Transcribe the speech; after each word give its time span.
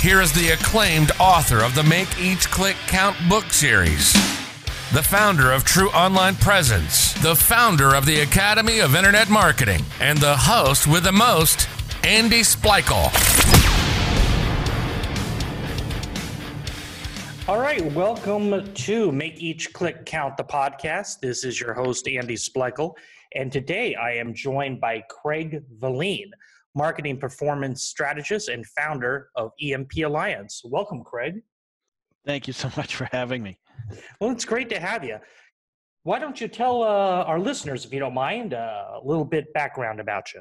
here 0.00 0.20
is 0.20 0.32
the 0.32 0.50
acclaimed 0.50 1.10
author 1.18 1.64
of 1.64 1.74
the 1.74 1.82
Make 1.82 2.20
Each 2.20 2.48
Click 2.48 2.76
Count 2.86 3.16
book 3.28 3.46
series, 3.46 4.12
the 4.92 5.02
founder 5.02 5.50
of 5.50 5.64
True 5.64 5.88
Online 5.90 6.36
Presence, 6.36 7.14
the 7.14 7.34
founder 7.34 7.96
of 7.96 8.06
the 8.06 8.20
Academy 8.20 8.78
of 8.78 8.94
Internet 8.94 9.28
Marketing, 9.28 9.84
and 10.00 10.16
the 10.18 10.36
host 10.36 10.86
with 10.86 11.02
the 11.02 11.10
most, 11.10 11.68
Andy 12.04 12.42
Splichal. 12.42 13.10
All 17.48 17.58
right, 17.58 17.84
welcome 17.92 18.72
to 18.72 19.10
Make 19.10 19.42
Each 19.42 19.72
Click 19.72 20.06
Count 20.06 20.36
the 20.36 20.44
podcast. 20.44 21.18
This 21.18 21.42
is 21.42 21.60
your 21.60 21.74
host, 21.74 22.06
Andy 22.06 22.36
Splichal, 22.36 22.94
and 23.34 23.50
today 23.50 23.96
I 23.96 24.12
am 24.12 24.32
joined 24.32 24.80
by 24.80 25.02
Craig 25.08 25.64
Valine 25.72 26.30
marketing 26.74 27.18
performance 27.18 27.84
strategist 27.84 28.48
and 28.48 28.64
founder 28.66 29.28
of 29.34 29.52
EMP 29.60 29.98
Alliance. 30.04 30.62
Welcome, 30.64 31.02
Craig. 31.02 31.42
Thank 32.26 32.46
you 32.46 32.52
so 32.52 32.70
much 32.76 32.96
for 32.96 33.08
having 33.12 33.42
me. 33.42 33.58
Well, 34.20 34.30
it's 34.30 34.44
great 34.44 34.68
to 34.70 34.80
have 34.80 35.04
you. 35.04 35.18
Why 36.02 36.18
don't 36.18 36.40
you 36.40 36.48
tell 36.48 36.82
uh, 36.82 37.24
our 37.24 37.38
listeners, 37.38 37.84
if 37.84 37.92
you 37.92 37.98
don't 37.98 38.14
mind, 38.14 38.54
uh, 38.54 39.00
a 39.02 39.04
little 39.04 39.24
bit 39.24 39.52
background 39.52 40.00
about 40.00 40.32
you? 40.32 40.40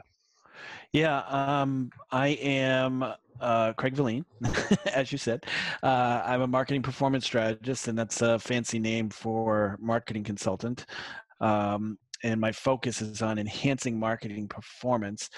Yeah, 0.94 1.20
um, 1.28 1.92
I 2.12 2.30
am 2.30 3.06
uh, 3.40 3.74
Craig 3.74 3.94
Valine, 3.94 4.26
as 4.94 5.12
you 5.12 5.18
said. 5.18 5.46
Uh, 5.84 6.22
I'm 6.26 6.42
a 6.42 6.48
marketing 6.48 6.82
performance 6.82 7.26
strategist, 7.26 7.88
and 7.88 7.98
that's 7.98 8.22
a 8.22 8.40
fancy 8.40 8.80
name 8.80 9.10
for 9.10 9.78
marketing 9.80 10.24
consultant. 10.24 10.86
Um, 11.40 11.98
and 12.24 12.40
my 12.42 12.52
focus 12.52 13.02
is 13.02 13.22
on 13.22 13.38
enhancing 13.38 14.00
marketing 14.00 14.48
performance 14.48 15.30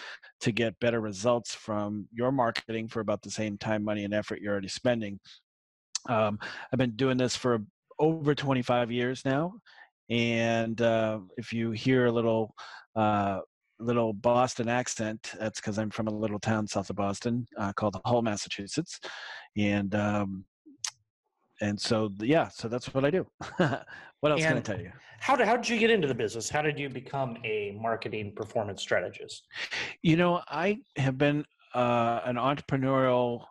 to 0.42 0.52
get 0.52 0.80
better 0.80 1.02
results 1.02 1.54
from 1.54 2.08
your 2.12 2.32
marketing 2.32 2.88
for 2.88 3.00
about 3.00 3.22
the 3.22 3.32
same 3.32 3.58
time, 3.58 3.84
money, 3.84 4.04
and 4.04 4.14
effort 4.14 4.40
you're 4.42 4.52
already 4.52 4.68
spending. 4.68 5.20
Um, 6.08 6.40
I've 6.72 6.80
been 6.80 6.96
doing 6.96 7.18
this 7.18 7.36
for 7.36 7.60
over 8.00 8.34
25 8.34 8.92
years 8.92 9.26
now, 9.26 9.54
and 10.10 10.82
uh, 10.82 11.20
if 11.38 11.52
you 11.54 11.72
hear 11.72 12.06
a 12.06 12.12
little 12.12 12.56
uh, 12.96 13.40
little 13.80 14.14
Boston 14.14 14.68
accent, 14.68 15.34
that's 15.40 15.60
because 15.60 15.78
I'm 15.78 15.90
from 15.90 16.08
a 16.08 16.14
little 16.14 16.40
town 16.40 16.68
south 16.68 16.90
of 16.90 16.96
Boston 16.96 17.48
uh, 17.58 17.74
called 17.74 18.00
Hull, 18.06 18.22
Massachusetts, 18.22 19.00
and 19.58 19.94
um, 19.96 20.46
and 21.62 21.80
so 21.80 22.12
yeah, 22.20 22.48
so 22.50 22.68
that's 22.68 22.94
what 22.94 23.06
I 23.06 23.12
do. 23.12 23.28
what 23.58 24.32
else 24.32 24.42
and 24.42 24.50
can 24.50 24.58
I 24.58 24.62
tell 24.62 24.80
you? 24.80 24.92
How 25.20 25.36
did 25.36 25.48
how 25.48 25.56
did 25.58 25.68
you 25.68 25.78
get 25.78 25.90
into 25.90 26.08
the 26.08 26.16
business? 26.16 26.50
How 26.50 26.62
did 26.62 26.80
you 26.80 26.90
become 26.90 27.38
a 27.44 27.78
marketing 27.80 28.34
performance 28.36 28.82
strategist? 28.82 29.48
You 30.02 30.18
know, 30.18 30.42
I 30.48 30.80
have 30.96 31.18
been 31.18 31.46
uh, 31.74 32.22
an 32.26 32.36
entrepreneurial 32.36 33.46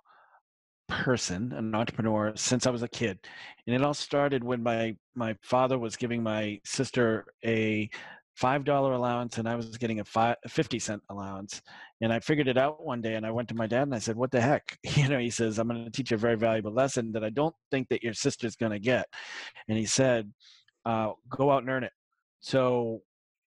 person, 0.88 1.52
an 1.52 1.74
entrepreneur 1.74 2.32
since 2.34 2.66
I 2.66 2.70
was 2.70 2.82
a 2.82 2.88
kid, 2.88 3.18
and 3.66 3.76
it 3.76 3.82
all 3.82 3.94
started 3.94 4.42
when 4.42 4.62
my 4.62 4.96
my 5.14 5.36
father 5.42 5.78
was 5.78 5.96
giving 5.96 6.22
my 6.22 6.60
sister 6.64 7.26
a 7.44 7.90
five 8.38 8.62
dollar 8.62 8.92
allowance 8.92 9.38
and 9.38 9.48
I 9.48 9.56
was 9.56 9.76
getting 9.78 9.98
a 9.98 10.04
five, 10.04 10.36
50 10.46 10.78
cent 10.78 11.02
allowance. 11.10 11.60
And 12.00 12.12
I 12.12 12.20
figured 12.20 12.46
it 12.46 12.56
out 12.56 12.86
one 12.86 13.00
day 13.00 13.14
and 13.14 13.26
I 13.26 13.32
went 13.32 13.48
to 13.48 13.56
my 13.56 13.66
dad 13.66 13.82
and 13.82 13.94
I 13.94 13.98
said, 13.98 14.14
what 14.14 14.30
the 14.30 14.40
heck? 14.40 14.78
You 14.96 15.08
know, 15.08 15.18
he 15.18 15.28
says, 15.28 15.58
I'm 15.58 15.66
going 15.66 15.84
to 15.84 15.90
teach 15.90 16.12
you 16.12 16.14
a 16.14 16.18
very 16.18 16.36
valuable 16.36 16.72
lesson 16.72 17.10
that 17.12 17.24
I 17.24 17.30
don't 17.30 17.54
think 17.72 17.88
that 17.88 18.04
your 18.04 18.14
sister's 18.14 18.54
going 18.54 18.70
to 18.70 18.78
get. 18.78 19.06
And 19.66 19.76
he 19.76 19.86
said, 19.86 20.32
uh, 20.84 21.12
go 21.28 21.50
out 21.50 21.62
and 21.62 21.70
earn 21.70 21.82
it. 21.82 21.92
So 22.38 23.02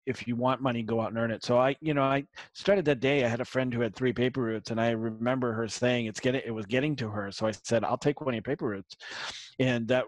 if 0.06 0.26
you 0.26 0.34
want 0.34 0.62
money, 0.62 0.82
go 0.82 0.98
out 1.02 1.10
and 1.10 1.18
earn 1.18 1.30
it. 1.30 1.44
So 1.44 1.58
I, 1.58 1.76
you 1.82 1.92
know, 1.92 2.02
I 2.02 2.24
started 2.54 2.86
that 2.86 3.00
day. 3.00 3.22
I 3.22 3.28
had 3.28 3.42
a 3.42 3.44
friend 3.44 3.74
who 3.74 3.82
had 3.82 3.94
three 3.94 4.14
paper 4.14 4.40
routes, 4.40 4.70
and 4.70 4.80
I 4.80 4.90
remember 4.90 5.52
her 5.52 5.68
saying 5.68 6.06
it's 6.06 6.20
getting, 6.20 6.40
it 6.44 6.52
was 6.52 6.64
getting 6.64 6.96
to 6.96 7.10
her. 7.10 7.30
So 7.30 7.46
I 7.46 7.52
said, 7.52 7.84
I'll 7.84 7.98
take 7.98 8.22
one 8.22 8.30
of 8.30 8.36
your 8.36 8.42
paper 8.42 8.66
routes, 8.66 8.96
and 9.58 9.86
that 9.88 10.06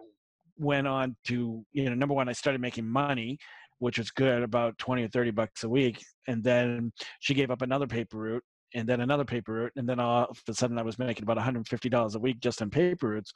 went 0.59 0.87
on 0.87 1.17
to, 1.25 1.65
you 1.73 1.85
know, 1.85 1.95
number 1.95 2.15
one, 2.15 2.29
I 2.29 2.33
started 2.33 2.61
making 2.61 2.87
money, 2.87 3.39
which 3.83 3.99
was 3.99 4.13
good, 4.13 4.43
about 4.43 4.79
20 4.79 5.03
or 5.03 5.09
30 5.09 5.33
bucks 5.33 5.65
a 5.65 5.69
week. 5.69 6.01
And 6.29 6.43
then 6.45 6.93
she 7.19 7.35
gave 7.35 7.51
up 7.51 7.63
another 7.63 7.87
paper 7.87 8.17
route 8.17 8.45
and 8.75 8.89
then 8.89 9.01
another 9.01 9.25
paper 9.25 9.53
route. 9.53 9.73
And 9.75 9.89
then 9.89 9.99
all 9.99 10.27
of 10.27 10.39
a 10.49 10.55
sudden 10.55 10.79
I 10.79 10.83
was 10.83 11.01
making 11.01 11.25
about 11.25 11.37
$150 11.37 12.15
a 12.15 12.19
week 12.21 12.41
just 12.41 12.63
on 12.63 12.71
paper 12.71 13.09
routes 13.09 13.33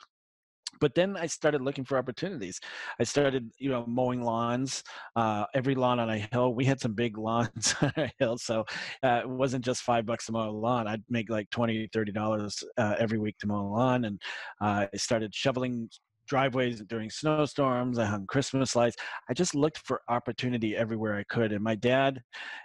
but 0.80 0.94
then 0.94 1.16
I 1.16 1.26
started 1.26 1.62
looking 1.62 1.84
for 1.84 1.96
opportunities. 1.96 2.60
I 3.00 3.04
started, 3.04 3.50
you 3.58 3.70
know, 3.70 3.84
mowing 3.86 4.22
lawns. 4.22 4.82
Uh, 5.14 5.44
every 5.54 5.74
lawn 5.74 5.98
on 5.98 6.10
a 6.10 6.18
hill, 6.18 6.54
we 6.54 6.64
had 6.64 6.80
some 6.80 6.92
big 6.92 7.16
lawns 7.26 7.74
on 7.80 7.92
a 7.96 8.12
hill, 8.18 8.36
so 8.38 8.64
uh, 9.02 9.20
it 9.22 9.28
wasn't 9.28 9.64
just 9.64 9.82
five 9.82 10.06
bucks 10.06 10.26
to 10.26 10.32
mow 10.32 10.50
a 10.50 10.50
lawn. 10.50 10.86
I'd 10.86 11.02
make 11.08 11.30
like 11.30 11.48
twenty, 11.50 11.88
thirty 11.92 12.12
dollars 12.12 12.62
uh, 12.76 12.94
every 12.98 13.18
week 13.18 13.38
to 13.38 13.46
mow 13.46 13.60
a 13.60 13.68
lawn, 13.68 14.04
and 14.04 14.20
uh, 14.60 14.86
I 14.92 14.96
started 14.96 15.34
shoveling 15.34 15.88
driveways 16.26 16.82
during 16.82 17.10
snowstorms. 17.10 17.98
I 17.98 18.04
hung 18.04 18.26
Christmas 18.26 18.76
lights. 18.76 18.96
I 19.28 19.34
just 19.34 19.54
looked 19.54 19.78
for 19.78 20.02
opportunity 20.08 20.76
everywhere 20.76 21.16
I 21.16 21.24
could. 21.24 21.52
And 21.52 21.62
my 21.62 21.74
dad, 21.74 22.20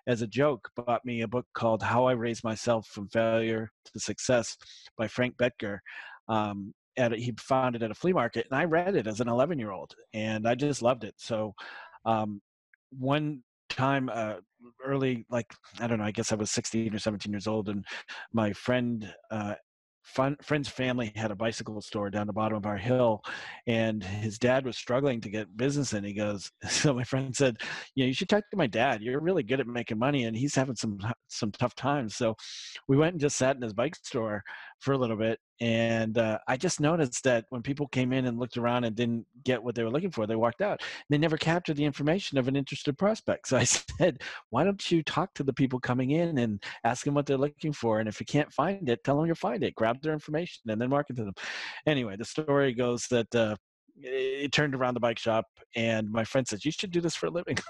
as 0.07 0.21
a 0.21 0.27
joke, 0.27 0.69
bought 0.75 1.05
me 1.05 1.21
a 1.21 1.27
book 1.27 1.45
called 1.53 1.81
How 1.83 2.05
I 2.05 2.13
Raised 2.13 2.43
Myself 2.43 2.87
from 2.87 3.09
Failure 3.09 3.71
to 3.85 3.99
Success 3.99 4.57
by 4.97 5.07
Frank 5.07 5.35
Bettger. 5.37 5.79
Um, 6.27 6.73
at 6.97 7.13
a, 7.13 7.17
he 7.17 7.33
found 7.39 7.75
it 7.75 7.83
at 7.83 7.91
a 7.91 7.95
flea 7.95 8.13
market, 8.13 8.47
and 8.51 8.59
I 8.59 8.65
read 8.65 8.95
it 8.95 9.07
as 9.07 9.21
an 9.21 9.29
11 9.29 9.57
year 9.57 9.71
old, 9.71 9.93
and 10.13 10.47
I 10.47 10.55
just 10.55 10.81
loved 10.81 11.03
it. 11.03 11.15
So, 11.17 11.53
um, 12.05 12.41
one 12.91 13.43
time 13.69 14.09
uh, 14.13 14.35
early 14.85 15.25
like 15.29 15.47
i 15.79 15.87
don't 15.87 15.97
know 15.97 16.03
i 16.03 16.11
guess 16.11 16.31
i 16.31 16.35
was 16.35 16.51
16 16.51 16.93
or 16.93 16.99
17 16.99 17.31
years 17.31 17.47
old 17.47 17.69
and 17.69 17.85
my 18.33 18.51
friend 18.53 19.11
uh, 19.31 19.55
fun, 20.03 20.35
friend's 20.41 20.69
family 20.69 21.11
had 21.15 21.31
a 21.31 21.35
bicycle 21.35 21.79
store 21.81 22.09
down 22.09 22.27
the 22.27 22.33
bottom 22.33 22.57
of 22.57 22.65
our 22.65 22.77
hill 22.77 23.21
and 23.67 24.03
his 24.03 24.37
dad 24.39 24.65
was 24.65 24.77
struggling 24.77 25.21
to 25.21 25.29
get 25.29 25.55
business 25.57 25.93
in 25.93 26.03
he 26.03 26.13
goes 26.13 26.51
so 26.67 26.93
my 26.93 27.03
friend 27.03 27.35
said 27.35 27.57
you 27.95 28.03
know 28.03 28.07
you 28.07 28.13
should 28.13 28.29
talk 28.29 28.43
to 28.49 28.57
my 28.57 28.67
dad 28.67 29.01
you're 29.01 29.19
really 29.19 29.43
good 29.43 29.59
at 29.59 29.67
making 29.67 29.97
money 29.97 30.25
and 30.25 30.35
he's 30.35 30.55
having 30.55 30.75
some 30.75 30.99
some 31.31 31.51
tough 31.51 31.75
times. 31.75 32.15
So 32.15 32.35
we 32.87 32.97
went 32.97 33.13
and 33.13 33.21
just 33.21 33.37
sat 33.37 33.55
in 33.55 33.61
his 33.61 33.73
bike 33.73 33.95
store 33.95 34.43
for 34.81 34.93
a 34.93 34.97
little 34.97 35.15
bit 35.15 35.39
and 35.59 36.17
uh, 36.17 36.37
i 36.47 36.57
just 36.57 36.79
noticed 36.79 37.23
that 37.23 37.45
when 37.49 37.61
people 37.61 37.87
came 37.87 38.11
in 38.11 38.25
and 38.25 38.39
looked 38.39 38.57
around 38.57 38.83
and 38.83 38.95
didn't 38.95 39.25
get 39.43 39.63
what 39.63 39.75
they 39.75 39.83
were 39.83 39.91
looking 39.91 40.09
for 40.11 40.25
they 40.25 40.35
walked 40.35 40.61
out. 40.61 40.81
They 41.09 41.17
never 41.17 41.37
captured 41.37 41.77
the 41.77 41.85
information 41.85 42.37
of 42.37 42.47
an 42.47 42.55
interested 42.55 42.97
prospect 42.97 43.47
so 43.47 43.57
i 43.57 43.63
said 43.63 44.21
why 44.49 44.63
don't 44.63 44.91
you 44.91 45.03
talk 45.03 45.33
to 45.35 45.43
the 45.43 45.53
people 45.53 45.79
coming 45.79 46.11
in 46.11 46.39
and 46.39 46.63
ask 46.83 47.05
them 47.05 47.13
what 47.13 47.25
they're 47.25 47.37
looking 47.37 47.73
for 47.73 47.99
and 47.99 48.09
if 48.09 48.19
you 48.19 48.25
can't 48.25 48.51
find 48.51 48.89
it 48.89 49.03
tell 49.03 49.17
them 49.17 49.27
you'll 49.27 49.35
find 49.35 49.63
it 49.63 49.75
grab 49.75 50.01
their 50.01 50.13
information 50.13 50.61
and 50.69 50.81
then 50.81 50.89
market 50.89 51.15
to 51.15 51.23
them. 51.23 51.35
Anyway 51.85 52.15
the 52.17 52.25
story 52.25 52.73
goes 52.73 53.07
that 53.07 53.33
uh, 53.35 53.55
it 53.97 54.51
turned 54.51 54.73
around 54.73 54.95
the 54.95 54.99
bike 54.99 55.19
shop 55.19 55.45
and 55.75 56.09
my 56.09 56.23
friend 56.23 56.47
says 56.47 56.65
you 56.65 56.71
should 56.71 56.91
do 56.91 57.01
this 57.01 57.15
for 57.15 57.27
a 57.27 57.31
living. 57.31 57.57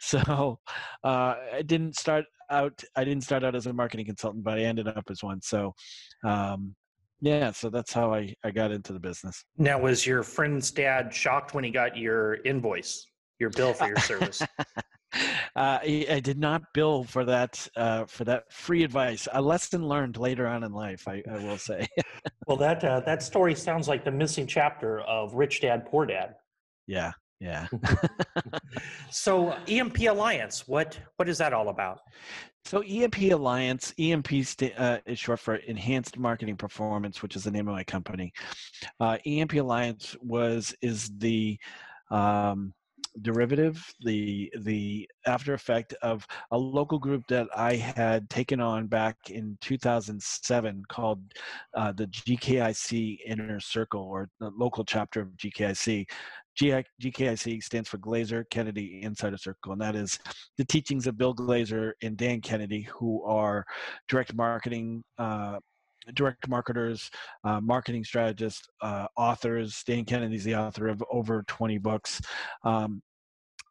So 0.00 0.58
uh, 1.04 1.34
I 1.54 1.62
didn't 1.64 1.96
start 1.96 2.24
out. 2.52 2.82
I 2.94 3.04
didn't 3.04 3.24
start 3.24 3.42
out 3.42 3.54
as 3.54 3.66
a 3.66 3.72
marketing 3.72 4.06
consultant, 4.06 4.44
but 4.44 4.58
I 4.58 4.62
ended 4.62 4.88
up 4.88 5.04
as 5.10 5.22
one. 5.22 5.40
So 5.42 5.74
um, 6.24 6.74
yeah, 7.22 7.52
so 7.52 7.70
that's 7.70 7.92
how 7.92 8.12
I, 8.12 8.34
I 8.42 8.50
got 8.50 8.72
into 8.72 8.92
the 8.92 8.98
business. 8.98 9.44
Now, 9.56 9.78
was 9.78 10.04
your 10.04 10.24
friend's 10.24 10.72
dad 10.72 11.14
shocked 11.14 11.54
when 11.54 11.62
he 11.62 11.70
got 11.70 11.96
your 11.96 12.34
invoice, 12.44 13.06
your 13.38 13.50
bill 13.50 13.72
for 13.72 13.86
your 13.86 13.98
service? 13.98 14.42
uh, 15.54 15.78
I, 15.82 16.20
did 16.20 16.36
not 16.36 16.62
bill 16.74 17.04
for 17.04 17.24
that 17.24 17.68
uh, 17.76 18.06
for 18.06 18.24
that 18.24 18.52
free 18.52 18.82
advice. 18.82 19.28
A 19.32 19.40
lesson 19.40 19.86
learned 19.86 20.16
later 20.16 20.48
on 20.48 20.64
in 20.64 20.72
life, 20.72 21.06
I, 21.06 21.22
I 21.30 21.38
will 21.38 21.58
say. 21.58 21.86
well, 22.48 22.56
that 22.56 22.82
uh, 22.82 23.00
that 23.06 23.22
story 23.22 23.54
sounds 23.54 23.86
like 23.86 24.04
the 24.04 24.10
missing 24.10 24.48
chapter 24.48 25.00
of 25.02 25.34
Rich 25.34 25.60
Dad 25.60 25.86
Poor 25.86 26.06
Dad. 26.06 26.34
Yeah, 26.88 27.12
yeah. 27.42 27.66
so 29.10 29.56
EMP 29.66 29.98
Alliance, 30.02 30.68
what 30.68 30.96
what 31.16 31.28
is 31.28 31.38
that 31.38 31.52
all 31.52 31.70
about? 31.70 31.98
So 32.64 32.82
EMP 32.84 33.32
Alliance, 33.32 33.92
EMP 33.98 34.28
st- 34.44 34.78
uh, 34.78 35.00
is 35.06 35.18
short 35.18 35.40
for 35.40 35.56
Enhanced 35.56 36.18
Marketing 36.18 36.56
Performance, 36.56 37.20
which 37.20 37.34
is 37.34 37.42
the 37.42 37.50
name 37.50 37.66
of 37.66 37.74
my 37.74 37.82
company. 37.82 38.32
Uh, 39.00 39.18
EMP 39.26 39.54
Alliance 39.54 40.14
was 40.22 40.72
is 40.82 41.10
the 41.18 41.58
um, 42.12 42.72
derivative, 43.20 43.84
the 44.00 44.50
the 44.60 45.08
after 45.26 45.54
effect 45.54 45.92
of 46.02 46.26
a 46.50 46.58
local 46.58 46.98
group 46.98 47.26
that 47.28 47.48
I 47.54 47.76
had 47.76 48.30
taken 48.30 48.60
on 48.60 48.86
back 48.86 49.16
in 49.28 49.58
2007 49.60 50.82
called 50.88 51.20
uh, 51.74 51.92
the 51.92 52.06
GKIC 52.06 53.18
Inner 53.26 53.60
Circle 53.60 54.02
or 54.02 54.30
the 54.40 54.50
local 54.56 54.84
chapter 54.84 55.20
of 55.20 55.28
GKIC. 55.36 56.06
GKIC 56.58 57.62
stands 57.62 57.88
for 57.88 57.96
Glazer 57.96 58.44
Kennedy 58.50 59.00
Insider 59.02 59.38
Circle, 59.38 59.72
and 59.72 59.80
that 59.80 59.96
is 59.96 60.18
the 60.58 60.64
teachings 60.64 61.06
of 61.06 61.16
Bill 61.16 61.34
Glazer 61.34 61.92
and 62.02 62.16
Dan 62.16 62.40
Kennedy, 62.40 62.82
who 62.82 63.22
are 63.24 63.64
direct 64.08 64.34
marketing 64.34 65.02
uh, 65.18 65.58
direct 66.14 66.48
marketers, 66.48 67.10
uh, 67.44 67.60
marketing 67.60 68.04
strategists, 68.04 68.68
uh, 68.80 69.06
authors. 69.16 69.82
Dan 69.86 70.04
Kennedy's 70.04 70.44
the 70.44 70.54
author 70.54 70.88
of 70.88 71.02
over 71.10 71.44
20 71.48 71.78
books. 71.78 72.20
Um, 72.64 73.02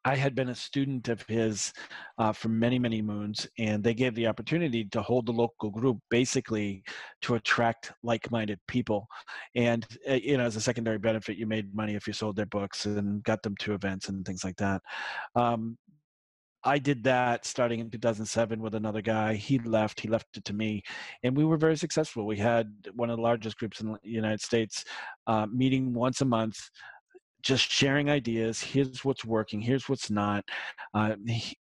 I 0.03 0.15
had 0.15 0.33
been 0.33 0.49
a 0.49 0.55
student 0.55 1.09
of 1.09 1.21
his 1.27 1.71
uh, 2.17 2.31
for 2.31 2.49
many, 2.49 2.79
many 2.79 3.01
moons, 3.01 3.47
and 3.59 3.83
they 3.83 3.93
gave 3.93 4.15
the 4.15 4.25
opportunity 4.27 4.85
to 4.85 5.01
hold 5.01 5.27
the 5.27 5.31
local 5.31 5.69
group 5.69 5.99
basically 6.09 6.83
to 7.21 7.35
attract 7.35 7.93
like-minded 8.01 8.59
people. 8.67 9.07
And 9.55 9.85
uh, 10.09 10.13
you 10.15 10.37
know, 10.37 10.45
as 10.45 10.55
a 10.55 10.61
secondary 10.61 10.97
benefit, 10.97 11.37
you 11.37 11.45
made 11.45 11.75
money 11.75 11.93
if 11.95 12.07
you 12.07 12.13
sold 12.13 12.35
their 12.35 12.47
books 12.47 12.85
and 12.85 13.23
got 13.23 13.43
them 13.43 13.55
to 13.57 13.73
events 13.73 14.09
and 14.09 14.25
things 14.25 14.43
like 14.43 14.57
that. 14.57 14.81
Um, 15.35 15.77
I 16.63 16.77
did 16.77 17.03
that 17.05 17.45
starting 17.45 17.79
in 17.79 17.89
2007 17.89 18.61
with 18.61 18.75
another 18.75 19.01
guy. 19.01 19.33
He 19.33 19.59
left. 19.59 19.99
He 19.99 20.07
left 20.07 20.37
it 20.37 20.45
to 20.45 20.53
me, 20.53 20.83
and 21.23 21.35
we 21.35 21.45
were 21.45 21.57
very 21.57 21.75
successful. 21.75 22.25
We 22.25 22.37
had 22.37 22.71
one 22.93 23.09
of 23.09 23.17
the 23.17 23.23
largest 23.23 23.57
groups 23.57 23.81
in 23.81 23.91
the 23.91 23.97
United 24.03 24.41
States, 24.41 24.85
uh, 25.27 25.47
meeting 25.51 25.93
once 25.93 26.21
a 26.21 26.25
month, 26.25 26.59
just 27.41 27.71
sharing 27.71 28.09
ideas. 28.09 28.61
Here's 28.61 29.03
what's 29.03 29.25
working. 29.25 29.61
Here's 29.61 29.89
what's 29.89 30.09
not. 30.11 30.45
Uh, 30.93 31.15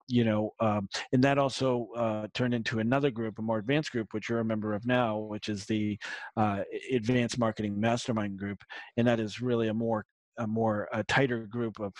you 0.07 0.23
know, 0.25 0.53
um, 0.59 0.89
and 1.13 1.23
that 1.23 1.37
also 1.37 1.87
uh, 1.95 2.27
turned 2.33 2.53
into 2.53 2.79
another 2.79 3.11
group, 3.11 3.39
a 3.39 3.41
more 3.41 3.59
advanced 3.59 3.91
group, 3.91 4.07
which 4.11 4.29
you're 4.29 4.39
a 4.39 4.45
member 4.45 4.73
of 4.73 4.85
now, 4.85 5.17
which 5.17 5.49
is 5.49 5.65
the 5.65 5.97
uh, 6.35 6.63
Advanced 6.91 7.39
Marketing 7.39 7.79
Mastermind 7.79 8.37
Group, 8.37 8.63
and 8.97 9.07
that 9.07 9.19
is 9.19 9.41
really 9.41 9.69
a 9.69 9.73
more 9.73 10.05
a 10.37 10.47
more 10.47 10.87
a 10.93 11.03
tighter 11.03 11.45
group 11.45 11.79
of 11.79 11.93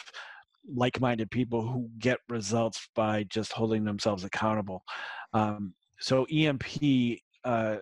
like-minded 0.74 1.32
people 1.32 1.62
who 1.62 1.90
get 2.00 2.20
results 2.30 2.88
by 2.96 3.24
just 3.24 3.52
holding 3.54 3.84
themselves 3.84 4.24
accountable. 4.24 4.84
Um, 5.34 5.74
so 6.00 6.26
EMP, 6.32 7.20
uh, 7.44 7.78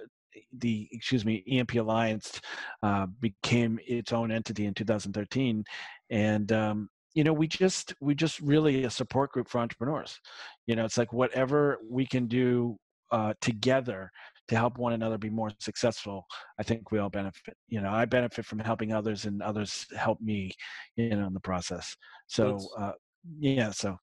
the 0.58 0.88
excuse 0.92 1.26
me, 1.26 1.44
EMP 1.50 1.76
Alliance 1.76 2.40
uh, 2.84 3.08
became 3.20 3.80
its 3.86 4.14
own 4.14 4.32
entity 4.32 4.66
in 4.66 4.74
2013, 4.74 5.64
and 6.10 6.52
um, 6.52 6.90
you 7.14 7.24
know 7.24 7.34
we 7.34 7.48
just 7.48 7.94
we 8.02 8.16
just 8.16 8.40
really 8.40 8.84
a 8.84 8.90
support 8.90 9.32
group 9.32 9.48
for 9.48 9.60
entrepreneurs. 9.60 10.20
You 10.66 10.76
know, 10.76 10.86
it's 10.86 10.98
like 10.98 11.14
whatever 11.14 11.80
we 11.90 12.06
can 12.06 12.28
do 12.28 12.78
uh, 13.12 13.34
together 13.42 14.12
to 14.48 14.56
help 14.56 14.78
one 14.78 14.94
another 14.94 15.18
be 15.18 15.30
more 15.30 15.52
successful 15.60 16.26
i 16.60 16.64
think 16.64 16.92
we 16.92 17.00
all 17.00 17.10
benefit 17.10 17.56
you 17.68 17.82
know 17.82 17.90
i 17.90 18.06
benefit 18.06 18.46
from 18.46 18.60
helping 18.60 18.94
others 18.94 19.26
and 19.26 19.42
others 19.42 19.86
help 19.96 20.20
me 20.22 20.52
you 20.96 21.16
know 21.16 21.28
in 21.28 21.34
the 21.34 21.40
process. 21.40 21.96
So 22.28 22.60
uh, 22.78 22.92
yeah 23.40 23.72
so. 23.72 23.98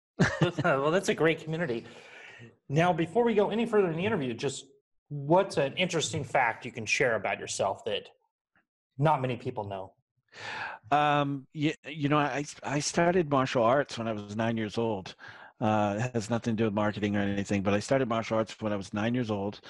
Well 0.65 0.91
that's 0.91 1.09
a 1.09 1.15
great 1.15 1.43
community. 1.43 1.85
Now 2.69 2.93
before 2.93 3.25
we 3.25 3.35
go 3.35 3.51
any 3.51 3.67
further 3.67 3.91
in 3.91 3.97
the 3.97 4.07
interview 4.07 4.33
just 4.35 4.67
what's 5.09 5.57
an 5.57 5.75
interesting 5.77 6.25
fact 6.25 6.65
you 6.65 6.73
can 6.73 6.87
share 6.87 7.17
about 7.17 7.39
yourself 7.39 7.85
that 7.85 8.09
not 8.99 9.21
many 9.21 9.37
people 9.37 9.65
know? 9.65 9.93
Um 10.97 11.47
you, 11.53 11.73
you 11.87 12.09
know 12.09 12.19
i 12.19 12.45
i 12.63 12.79
started 12.81 13.31
martial 13.31 13.63
arts 13.63 13.99
when 13.99 14.09
i 14.09 14.13
was 14.13 14.37
nine 14.37 14.57
years 14.57 14.79
old 14.79 15.15
uh, 15.61 15.97
it 15.99 16.15
has 16.15 16.31
nothing 16.31 16.57
to 16.57 16.63
do 16.63 16.65
with 16.65 16.75
marketing 16.75 17.17
or 17.17 17.21
anything, 17.21 17.63
but 17.63 17.75
I 17.75 17.81
started 17.81 18.09
martial 18.09 18.39
arts 18.39 18.55
when 18.61 18.73
I 18.73 18.77
was 18.77 18.93
nine 18.93 19.15
years 19.15 19.31
old, 19.31 19.61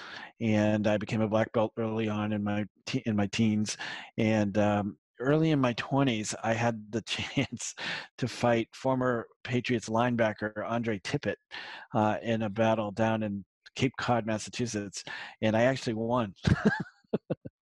and 0.40 0.86
I 0.86 0.96
became 0.96 1.20
a 1.20 1.28
black 1.28 1.52
belt 1.52 1.72
early 1.76 2.08
on 2.08 2.32
in 2.32 2.42
my 2.42 2.64
te- 2.86 3.02
in 3.06 3.16
my 3.16 3.26
teens. 3.26 3.76
And 4.16 4.56
um, 4.58 4.96
early 5.20 5.50
in 5.50 5.60
my 5.60 5.74
20s, 5.74 6.34
I 6.42 6.54
had 6.54 6.80
the 6.90 7.02
chance 7.06 7.74
to 8.18 8.28
fight 8.28 8.68
former 8.72 9.26
Patriots 9.42 9.88
linebacker 9.88 10.52
Andre 10.66 10.98
Tippett 11.00 11.36
uh, 11.94 12.16
in 12.22 12.42
a 12.42 12.50
battle 12.50 12.90
down 12.90 13.22
in 13.22 13.44
Cape 13.76 13.94
Cod, 13.98 14.26
Massachusetts, 14.26 15.04
and 15.42 15.56
I 15.56 15.62
actually 15.64 15.94
won. 15.94 16.34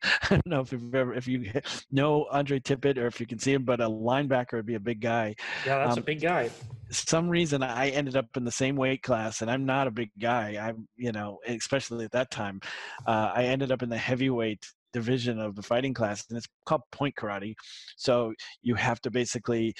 I 0.04 0.28
don't 0.30 0.46
know 0.46 0.60
if 0.60 0.72
you've 0.72 0.94
ever 0.94 1.14
if 1.14 1.28
you 1.28 1.52
know 1.90 2.26
Andre 2.30 2.58
Tippett 2.58 2.98
or 2.98 3.06
if 3.06 3.20
you 3.20 3.26
can 3.26 3.38
see 3.38 3.52
him, 3.52 3.64
but 3.64 3.80
a 3.80 3.88
linebacker 3.88 4.54
would 4.54 4.66
be 4.66 4.74
a 4.74 4.80
big 4.80 5.00
guy. 5.00 5.34
Yeah, 5.64 5.78
that's 5.78 5.96
um, 5.96 5.98
a 5.98 6.02
big 6.02 6.20
guy. 6.20 6.50
Some 6.92 7.28
reason 7.28 7.62
I 7.62 7.88
ended 7.88 8.16
up 8.16 8.36
in 8.36 8.44
the 8.44 8.52
same 8.52 8.76
weight 8.76 9.02
class, 9.02 9.42
and 9.42 9.50
I'm 9.50 9.64
not 9.64 9.86
a 9.86 9.90
big 9.90 10.10
guy. 10.20 10.58
I'm, 10.60 10.86
you 10.96 11.10
know, 11.10 11.38
especially 11.46 12.04
at 12.04 12.12
that 12.12 12.30
time, 12.30 12.60
uh, 13.06 13.32
I 13.34 13.44
ended 13.44 13.72
up 13.72 13.82
in 13.82 13.88
the 13.88 13.98
heavyweight 13.98 14.66
division 14.92 15.40
of 15.40 15.56
the 15.56 15.62
fighting 15.62 15.94
class, 15.94 16.24
and 16.28 16.36
it's 16.36 16.46
called 16.66 16.82
point 16.92 17.14
karate. 17.16 17.54
So 17.96 18.34
you 18.62 18.74
have 18.74 19.00
to 19.02 19.10
basically, 19.10 19.74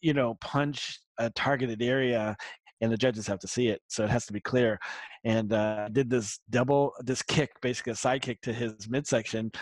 you 0.00 0.12
know, 0.12 0.36
punch 0.40 0.98
a 1.18 1.30
targeted 1.30 1.82
area 1.82 2.36
and 2.82 2.92
the 2.92 2.96
judges 2.96 3.26
have 3.28 3.38
to 3.38 3.48
see 3.48 3.68
it, 3.68 3.80
so 3.86 4.04
it 4.04 4.10
has 4.10 4.26
to 4.26 4.32
be 4.32 4.40
clear. 4.40 4.78
And 5.24 5.52
uh, 5.52 5.88
did 5.92 6.10
this 6.10 6.40
double, 6.50 6.92
this 7.00 7.22
kick, 7.22 7.52
basically 7.62 7.92
a 7.92 7.96
side 7.96 8.22
kick 8.22 8.40
to 8.42 8.52
his 8.52 8.88
midsection, 8.90 9.52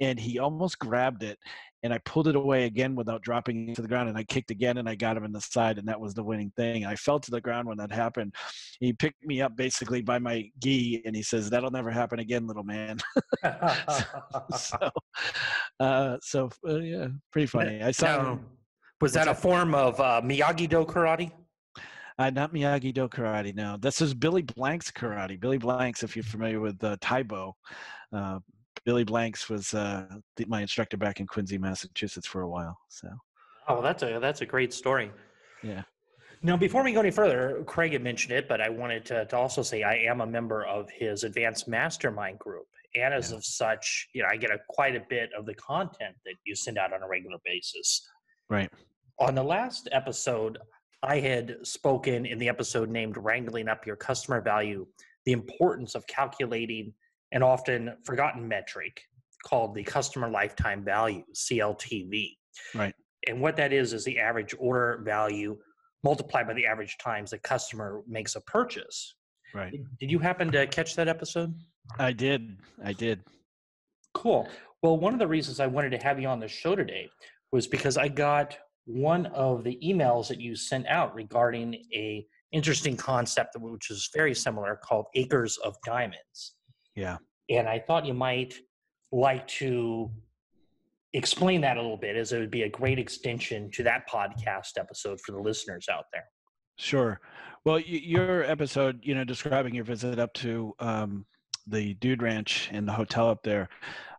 and 0.00 0.18
he 0.18 0.38
almost 0.38 0.78
grabbed 0.78 1.24
it, 1.24 1.38
and 1.82 1.92
I 1.92 1.98
pulled 1.98 2.28
it 2.28 2.36
away 2.36 2.64
again 2.64 2.94
without 2.94 3.22
dropping 3.22 3.70
it 3.70 3.74
to 3.76 3.82
the 3.82 3.88
ground, 3.88 4.08
and 4.08 4.16
I 4.16 4.22
kicked 4.22 4.52
again, 4.52 4.78
and 4.78 4.88
I 4.88 4.94
got 4.94 5.16
him 5.16 5.24
in 5.24 5.32
the 5.32 5.40
side, 5.40 5.78
and 5.78 5.88
that 5.88 6.00
was 6.00 6.14
the 6.14 6.22
winning 6.22 6.52
thing. 6.56 6.86
I 6.86 6.94
fell 6.94 7.18
to 7.18 7.30
the 7.32 7.40
ground 7.40 7.66
when 7.66 7.78
that 7.78 7.90
happened. 7.90 8.34
He 8.78 8.92
picked 8.92 9.24
me 9.24 9.42
up 9.42 9.56
basically 9.56 10.00
by 10.00 10.20
my 10.20 10.48
gi, 10.60 11.02
and 11.04 11.16
he 11.16 11.22
says, 11.22 11.50
"That'll 11.50 11.72
never 11.72 11.90
happen 11.90 12.20
again, 12.20 12.46
little 12.46 12.64
man." 12.64 12.98
so, 14.56 14.90
uh, 15.80 16.16
so 16.22 16.48
uh, 16.66 16.76
yeah, 16.76 17.08
pretty 17.32 17.46
funny. 17.46 17.82
I 17.82 17.90
saw. 17.90 18.06
Now, 18.06 18.40
was 19.00 19.12
that 19.12 19.26
a 19.26 19.34
form 19.34 19.74
of 19.74 20.00
uh, 20.00 20.20
Miyagi 20.24 20.68
Do 20.68 20.84
karate? 20.84 21.32
Uh, 22.18 22.30
not 22.30 22.52
Miyagi 22.52 22.92
Do 22.92 23.08
karate. 23.08 23.54
No, 23.54 23.76
this 23.78 24.00
is 24.00 24.12
Billy 24.12 24.42
Blanks 24.42 24.90
karate. 24.90 25.38
Billy 25.38 25.58
Blanks, 25.58 26.02
if 26.02 26.16
you're 26.16 26.24
familiar 26.24 26.60
with 26.60 26.82
uh, 26.82 26.96
Tae 27.00 27.22
Bo, 27.22 27.54
uh, 28.12 28.40
Billy 28.84 29.04
Blanks 29.04 29.48
was 29.48 29.72
uh, 29.72 30.06
the, 30.36 30.44
my 30.46 30.60
instructor 30.62 30.96
back 30.96 31.20
in 31.20 31.26
Quincy, 31.26 31.58
Massachusetts, 31.58 32.26
for 32.26 32.42
a 32.42 32.48
while. 32.48 32.76
So. 32.88 33.08
Oh, 33.68 33.82
that's 33.82 34.02
a 34.02 34.18
that's 34.20 34.40
a 34.40 34.46
great 34.46 34.72
story. 34.72 35.12
Yeah. 35.62 35.82
Now, 36.42 36.56
before 36.56 36.84
we 36.84 36.92
go 36.92 37.00
any 37.00 37.10
further, 37.10 37.62
Craig 37.66 37.92
had 37.92 38.02
mentioned 38.02 38.32
it, 38.32 38.48
but 38.48 38.60
I 38.60 38.68
wanted 38.68 39.04
to, 39.06 39.26
to 39.26 39.36
also 39.36 39.62
say 39.62 39.82
I 39.82 39.96
am 39.96 40.20
a 40.20 40.26
member 40.26 40.64
of 40.64 40.88
his 40.90 41.24
advanced 41.24 41.66
mastermind 41.66 42.38
group. 42.38 42.66
And 42.94 43.12
as 43.12 43.30
yeah. 43.30 43.38
of 43.38 43.44
such, 43.44 44.08
you 44.14 44.22
know, 44.22 44.28
I 44.30 44.36
get 44.36 44.50
a, 44.50 44.58
quite 44.68 44.94
a 44.96 45.02
bit 45.08 45.30
of 45.36 45.46
the 45.46 45.54
content 45.54 46.14
that 46.24 46.34
you 46.46 46.54
send 46.54 46.78
out 46.78 46.92
on 46.92 47.02
a 47.02 47.08
regular 47.08 47.38
basis. 47.44 48.08
Right. 48.48 48.70
On 49.18 49.34
the 49.34 49.42
last 49.42 49.88
episode, 49.90 50.58
I 51.02 51.20
had 51.20 51.56
spoken 51.62 52.26
in 52.26 52.38
the 52.38 52.48
episode 52.48 52.90
named 52.90 53.16
Wrangling 53.16 53.68
Up 53.68 53.86
Your 53.86 53.96
Customer 53.96 54.40
Value, 54.40 54.86
the 55.24 55.32
importance 55.32 55.94
of 55.94 56.06
calculating 56.06 56.92
an 57.32 57.42
often 57.42 57.94
forgotten 58.04 58.48
metric 58.48 59.02
called 59.46 59.74
the 59.74 59.84
customer 59.84 60.28
lifetime 60.28 60.84
value, 60.84 61.22
CLTV. 61.34 62.36
Right. 62.74 62.94
And 63.28 63.40
what 63.40 63.56
that 63.56 63.72
is 63.72 63.92
is 63.92 64.04
the 64.04 64.18
average 64.18 64.54
order 64.58 65.02
value 65.04 65.56
multiplied 66.02 66.46
by 66.46 66.54
the 66.54 66.66
average 66.66 66.96
times 66.98 67.30
the 67.30 67.38
customer 67.38 68.02
makes 68.08 68.34
a 68.36 68.40
purchase. 68.42 69.14
Right. 69.54 69.72
Did 70.00 70.10
you 70.10 70.18
happen 70.18 70.50
to 70.52 70.66
catch 70.66 70.96
that 70.96 71.08
episode? 71.08 71.54
I 71.98 72.12
did. 72.12 72.58
I 72.84 72.92
did. 72.92 73.20
Cool. 74.14 74.48
Well, 74.82 74.96
one 74.98 75.12
of 75.12 75.18
the 75.18 75.26
reasons 75.26 75.60
I 75.60 75.66
wanted 75.66 75.90
to 75.90 75.98
have 75.98 76.20
you 76.20 76.28
on 76.28 76.40
the 76.40 76.48
show 76.48 76.74
today 76.76 77.08
was 77.52 77.66
because 77.66 77.96
I 77.96 78.08
got 78.08 78.58
one 78.88 79.26
of 79.26 79.64
the 79.64 79.78
emails 79.84 80.28
that 80.28 80.40
you 80.40 80.56
sent 80.56 80.86
out 80.86 81.14
regarding 81.14 81.74
a 81.92 82.26
interesting 82.52 82.96
concept 82.96 83.54
which 83.60 83.90
is 83.90 84.08
very 84.16 84.34
similar 84.34 84.80
called 84.82 85.04
acres 85.14 85.58
of 85.58 85.76
diamonds. 85.84 86.54
Yeah. 86.96 87.18
And 87.50 87.68
i 87.68 87.78
thought 87.78 88.06
you 88.06 88.14
might 88.14 88.54
like 89.12 89.46
to 89.48 90.10
explain 91.12 91.60
that 91.60 91.76
a 91.76 91.82
little 91.82 91.98
bit 91.98 92.16
as 92.16 92.32
it 92.32 92.38
would 92.38 92.50
be 92.50 92.62
a 92.62 92.68
great 92.68 92.98
extension 92.98 93.70
to 93.72 93.82
that 93.82 94.08
podcast 94.08 94.78
episode 94.78 95.20
for 95.20 95.32
the 95.32 95.38
listeners 95.38 95.86
out 95.90 96.04
there. 96.12 96.24
Sure. 96.76 97.20
Well 97.66 97.78
your 97.80 98.42
episode 98.44 99.00
you 99.02 99.14
know 99.14 99.24
describing 99.24 99.74
your 99.74 99.84
visit 99.84 100.18
up 100.18 100.32
to 100.34 100.74
um, 100.78 101.26
the 101.66 101.92
dude 101.94 102.22
ranch 102.22 102.70
and 102.72 102.88
the 102.88 102.92
hotel 102.92 103.28
up 103.28 103.42
there 103.42 103.68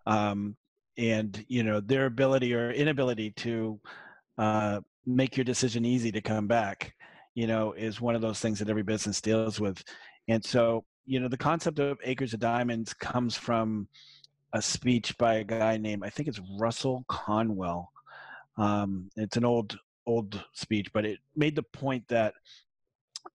um, 0.06 0.56
and 0.96 1.44
you 1.48 1.64
know 1.64 1.80
their 1.80 2.06
ability 2.06 2.54
or 2.54 2.72
inability 2.72 3.32
to 3.32 3.80
uh, 4.40 4.80
make 5.06 5.38
your 5.38 5.44
decision 5.44 5.86
easy 5.86 6.12
to 6.12 6.22
come 6.22 6.48
back 6.48 6.96
you 7.36 7.46
know 7.46 7.74
is 7.74 8.02
one 8.02 8.16
of 8.16 8.22
those 8.22 8.40
things 8.40 8.58
that 8.58 8.70
every 8.70 8.84
business 8.84 9.22
deals 9.22 9.60
with 9.60 9.84
and 10.28 10.44
so 10.44 10.84
you 11.06 11.20
know 11.20 11.28
the 11.28 11.38
concept 11.38 11.78
of 11.78 12.00
acres 12.04 12.34
of 12.34 12.40
diamonds 12.40 12.94
comes 12.94 13.36
from 13.36 13.88
a 14.54 14.62
speech 14.62 15.16
by 15.20 15.36
a 15.36 15.44
guy 15.44 15.78
named 15.78 16.04
i 16.04 16.10
think 16.10 16.28
it's 16.28 16.42
russell 16.60 17.06
conwell 17.08 17.92
um, 18.58 19.10
it's 19.16 19.38
an 19.38 19.46
old 19.46 19.78
old 20.10 20.44
speech, 20.54 20.92
but 20.92 21.06
it 21.06 21.20
made 21.36 21.56
the 21.56 21.64
point 21.64 22.06
that 22.08 22.34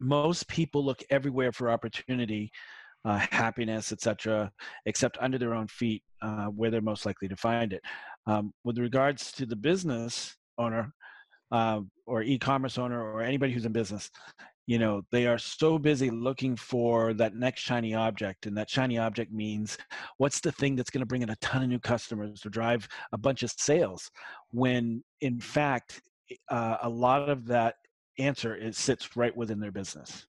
most 0.00 0.49
people 0.49 0.84
look 0.84 1.02
everywhere 1.08 1.52
for 1.52 1.70
opportunity, 1.70 2.50
uh, 3.04 3.18
happiness, 3.30 3.92
etc., 3.92 4.50
except 4.87 5.16
under 5.20 5.38
their 5.38 5.54
own 5.54 5.68
feet, 5.68 6.02
uh, 6.20 6.46
where 6.46 6.70
they're 6.70 6.80
most 6.80 7.06
likely 7.06 7.28
to 7.28 7.37
find 7.37 7.73
it. 7.73 7.82
Um, 8.26 8.52
with 8.64 8.78
regards 8.78 9.32
to 9.32 9.46
the 9.46 9.56
business 9.56 10.37
owner 10.58 10.92
uh, 11.50 11.80
or 12.06 12.23
e-commerce 12.23 12.78
owner 12.78 13.00
or 13.00 13.23
anybody 13.23 13.52
who's 13.52 13.66
in 13.66 13.73
business, 13.73 14.11
you 14.66 14.78
know 14.78 15.02
they 15.12 15.26
are 15.26 15.38
so 15.38 15.78
busy 15.78 16.11
looking 16.11 16.56
for 16.56 17.12
that 17.14 17.34
next 17.34 17.61
shiny 17.61 17.94
object 17.94 18.46
and 18.46 18.56
that 18.56 18.70
shiny 18.70 18.96
object 18.99 19.30
means 19.30 19.76
what's 20.16 20.40
the 20.40 20.52
thing 20.52 20.75
that's 20.75 20.90
going 20.90 21.00
to 21.00 21.06
bring 21.06 21.23
in 21.23 21.30
a 21.30 21.37
ton 21.37 21.62
of 21.62 21.68
new 21.68 21.78
customers 21.78 22.40
to 22.40 22.49
drive 22.49 22.88
a 23.12 23.18
bunch 23.18 23.42
of 23.42 23.50
sales 23.50 24.11
when 24.52 25.04
in 25.20 25.38
fact 25.38 26.00
uh, 26.49 26.78
a 26.82 26.88
lot 26.88 27.28
of 27.28 27.46
that 27.46 27.75
answer 28.18 28.54
is 28.54 28.78
sits 28.78 29.16
right 29.16 29.37
within 29.37 29.61
their 29.61 29.73
business. 29.73 30.26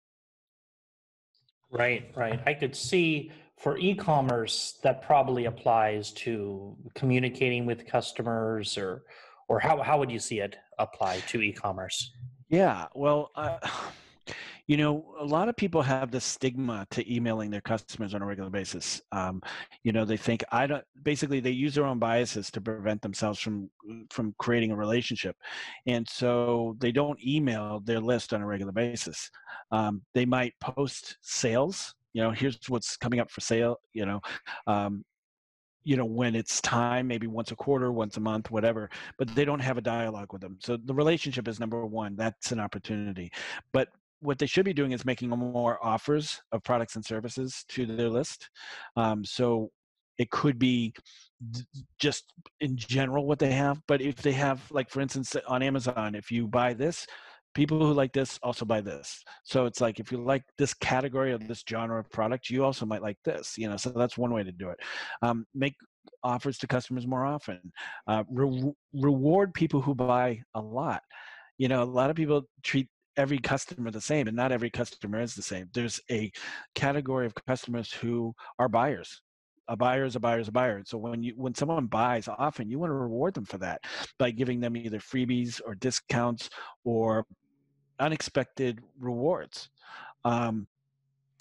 Right, 1.72 2.12
right. 2.16 2.40
I 2.46 2.54
could 2.54 2.76
see 2.76 3.32
for 3.58 3.78
e-commerce 3.78 4.80
that 4.84 5.02
probably 5.02 5.46
applies 5.46 6.12
to 6.12 6.76
communicating 6.94 7.66
with 7.66 7.88
customers 7.88 8.78
or 8.78 9.04
or 9.48 9.60
how 9.60 9.82
how 9.82 10.00
would 10.00 10.12
you 10.12 10.20
see 10.20 10.40
it 10.40 10.58
apply 10.80 11.20
to 11.28 11.42
e-commerce? 11.42 12.12
Yeah, 12.50 12.88
well, 12.94 13.32
uh, 13.36 13.58
you 14.68 14.78
know, 14.78 15.14
a 15.20 15.26
lot 15.26 15.50
of 15.50 15.56
people 15.56 15.82
have 15.82 16.10
the 16.10 16.20
stigma 16.20 16.88
to 16.92 17.14
emailing 17.14 17.52
their 17.52 17.62
customers 17.62 18.16
on 18.16 18.22
a 18.22 18.26
regular 18.26 18.50
basis. 18.50 19.02
Um, 19.12 19.42
you 19.84 19.92
know, 19.92 20.06
they 20.06 20.18
think 20.18 20.44
I 20.52 20.66
don't. 20.66 20.84
Basically, 21.04 21.40
they 21.40 21.52
use 21.52 21.76
their 21.76 21.86
own 21.86 22.00
biases 22.00 22.50
to 22.52 22.62
prevent 22.62 23.02
themselves 23.02 23.40
from 23.40 23.70
from 24.10 24.34
creating 24.40 24.72
a 24.72 24.76
relationship, 24.76 25.36
and 25.86 26.08
so 26.08 26.76
they 26.80 26.92
don't 26.92 27.20
email 27.26 27.82
their 27.82 28.00
list 28.00 28.34
on 28.34 28.42
a 28.42 28.46
regular 28.46 28.72
basis. 28.72 29.30
Um, 29.72 30.02
they 30.14 30.26
might 30.26 30.54
post 30.62 31.18
sales. 31.22 31.94
You 32.14 32.24
know, 32.24 32.32
here's 32.32 32.58
what's 32.70 32.98
coming 32.98 33.20
up 33.20 33.30
for 33.30 33.42
sale. 33.42 33.78
You 33.94 34.06
know, 34.06 34.22
um, 34.68 35.04
you 35.86 35.96
know 35.96 36.06
when 36.06 36.36
it's 36.36 36.60
time 36.62 37.08
maybe 37.08 37.28
once 37.28 37.52
a 37.52 37.56
quarter 37.56 37.92
once 37.92 38.18
a 38.18 38.20
month 38.20 38.52
whatever 38.52 38.90
but 39.18 39.34
they 39.36 39.46
don't 39.46 39.60
have 39.60 39.78
a 39.78 39.82
dialogue 39.82 40.34
with 40.34 40.42
them 40.42 40.58
so 40.60 40.78
the 40.86 40.94
relationship 40.94 41.48
is 41.48 41.60
number 41.60 41.86
one 41.86 42.16
that's 42.16 42.52
an 42.52 42.60
opportunity 42.60 43.32
but 43.72 43.88
what 44.26 44.40
they 44.40 44.46
should 44.46 44.66
be 44.66 44.74
doing 44.74 44.92
is 44.92 45.06
making 45.06 45.30
more 45.30 45.84
offers 45.86 46.42
of 46.52 46.64
products 46.64 46.96
and 46.96 47.06
services 47.06 47.64
to 47.70 47.86
their 47.86 48.10
list. 48.10 48.50
Um, 48.96 49.24
so 49.24 49.72
it 50.18 50.30
could 50.32 50.58
be 50.58 50.94
just 52.00 52.34
in 52.62 52.78
general 52.78 53.26
what 53.26 53.40
they 53.40 53.52
have, 53.52 53.82
but 53.88 54.02
if 54.02 54.16
they 54.16 54.32
have, 54.32 54.62
like 54.72 54.90
for 54.90 55.02
instance, 55.02 55.36
on 55.48 55.62
Amazon, 55.62 56.16
if 56.16 56.32
you 56.32 56.48
buy 56.48 56.74
this, 56.74 57.06
people 57.56 57.80
who 57.80 57.94
like 57.94 58.14
this 58.14 58.38
also 58.44 58.66
buy 58.66 58.82
this. 58.82 59.24
So 59.44 59.66
it's 59.66 59.82
like 59.82 60.00
if 60.00 60.12
you 60.12 60.20
like 60.20 60.44
this 60.58 60.74
category 60.74 61.32
of 61.32 61.48
this 61.48 61.64
genre 61.68 62.00
of 62.00 62.12
product, 62.12 62.50
you 62.50 62.64
also 62.64 62.86
might 62.86 63.02
like 63.02 63.18
this. 63.26 63.58
You 63.58 63.70
know, 63.70 63.78
so 63.78 63.90
that's 63.90 64.18
one 64.18 64.32
way 64.32 64.44
to 64.44 64.52
do 64.52 64.70
it. 64.70 64.80
Um, 65.22 65.48
make 65.56 65.76
offers 66.24 66.58
to 66.60 66.68
customers 66.68 67.08
more 67.08 67.26
often. 67.26 67.60
Uh, 68.08 68.24
re- 68.30 68.74
reward 68.94 69.54
people 69.54 69.82
who 69.82 69.96
buy 69.96 70.42
a 70.54 70.62
lot. 70.62 71.02
You 71.58 71.70
know, 71.70 71.82
a 71.82 71.86
lot 71.86 72.10
of 72.10 72.16
people 72.16 72.44
treat 72.64 72.90
every 73.18 73.40
customer 73.40 73.92
the 73.92 74.02
same 74.02 74.28
and 74.28 74.36
not 74.36 74.52
every 74.52 74.70
customer 74.70 75.22
is 75.22 75.36
the 75.36 75.42
same 75.42 75.70
there's 75.74 76.02
a 76.12 76.30
category 76.74 77.26
of 77.26 77.34
customers 77.48 77.94
who 77.94 78.34
are 78.60 78.68
buyers 78.68 79.22
a 79.68 79.76
buyer 79.76 80.06
is 80.06 80.16
a 80.16 80.20
buyer 80.20 80.40
is 80.40 80.48
a 80.48 80.52
buyer 80.52 80.84
so 80.86 80.98
when 80.98 81.24
you 81.24 81.34
when 81.38 81.56
someone 81.56 81.88
buys 81.88 82.28
often 82.28 82.70
you 82.70 82.78
want 82.78 82.90
to 82.90 82.94
reward 82.94 83.34
them 83.34 83.46
for 83.46 83.58
that 83.58 83.82
by 84.20 84.30
giving 84.30 84.60
them 84.60 84.76
either 84.76 85.00
freebies 85.00 85.62
or 85.66 85.76
discounts 85.76 86.50
or 86.84 87.26
unexpected 88.00 88.82
rewards 89.00 89.70
um, 90.24 90.68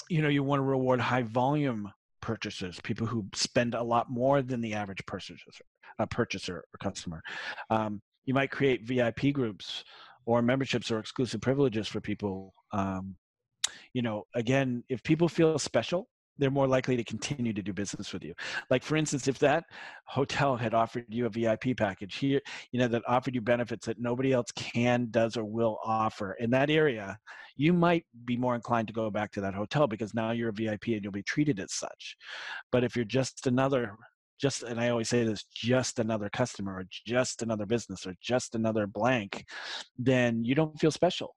you 0.08 0.22
know 0.22 0.28
you 0.28 0.42
want 0.42 0.58
to 0.58 0.64
reward 0.64 1.00
high 1.00 1.22
volume 1.22 1.92
purchasers 2.20 2.80
people 2.80 3.06
who 3.06 3.26
spend 3.34 3.74
a 3.74 3.82
lot 3.82 4.10
more 4.10 4.42
than 4.42 4.60
the 4.60 4.74
average 4.74 5.04
purchaser 5.06 5.50
a 5.98 6.06
purchaser 6.06 6.58
or 6.58 6.78
customer 6.78 7.22
um, 7.70 8.00
you 8.24 8.34
might 8.34 8.50
create 8.50 8.82
vip 8.82 9.32
groups 9.32 9.84
or 10.26 10.42
memberships 10.42 10.90
or 10.90 10.98
exclusive 10.98 11.40
privileges 11.40 11.88
for 11.88 12.00
people. 12.00 12.54
Um, 12.72 13.16
you 13.92 14.02
know, 14.02 14.26
again, 14.34 14.84
if 14.88 15.02
people 15.02 15.28
feel 15.28 15.58
special, 15.58 16.08
they're 16.38 16.50
more 16.50 16.66
likely 16.66 16.96
to 16.96 17.04
continue 17.04 17.52
to 17.52 17.62
do 17.62 17.72
business 17.72 18.12
with 18.12 18.24
you. 18.24 18.34
Like 18.70 18.82
for 18.82 18.96
instance, 18.96 19.28
if 19.28 19.38
that 19.40 19.64
hotel 20.06 20.56
had 20.56 20.74
offered 20.74 21.06
you 21.08 21.26
a 21.26 21.30
VIP 21.30 21.76
package 21.76 22.16
here, 22.16 22.40
you 22.72 22.80
know, 22.80 22.88
that 22.88 23.02
offered 23.06 23.34
you 23.34 23.40
benefits 23.40 23.86
that 23.86 24.00
nobody 24.00 24.32
else 24.32 24.50
can, 24.54 25.08
does, 25.10 25.36
or 25.36 25.44
will 25.44 25.78
offer 25.84 26.32
in 26.40 26.50
that 26.50 26.70
area, 26.70 27.18
you 27.56 27.72
might 27.72 28.04
be 28.24 28.36
more 28.36 28.54
inclined 28.54 28.88
to 28.88 28.94
go 28.94 29.10
back 29.10 29.30
to 29.32 29.40
that 29.40 29.54
hotel 29.54 29.86
because 29.86 30.14
now 30.14 30.32
you're 30.32 30.48
a 30.48 30.52
VIP 30.52 30.88
and 30.88 31.02
you'll 31.02 31.12
be 31.12 31.22
treated 31.22 31.60
as 31.60 31.72
such. 31.72 32.16
But 32.72 32.84
if 32.84 32.96
you're 32.96 33.04
just 33.04 33.46
another 33.46 33.96
just 34.40 34.64
and 34.64 34.80
i 34.80 34.88
always 34.88 35.08
say 35.08 35.24
this 35.24 35.44
just 35.44 36.00
another 36.00 36.28
customer 36.28 36.74
or 36.74 36.84
just 37.06 37.42
another 37.42 37.66
business 37.66 38.04
or 38.04 38.14
just 38.20 38.54
another 38.54 38.86
blank 38.86 39.44
then 39.96 40.44
you 40.44 40.56
don't 40.56 40.78
feel 40.80 40.90
special 40.90 41.36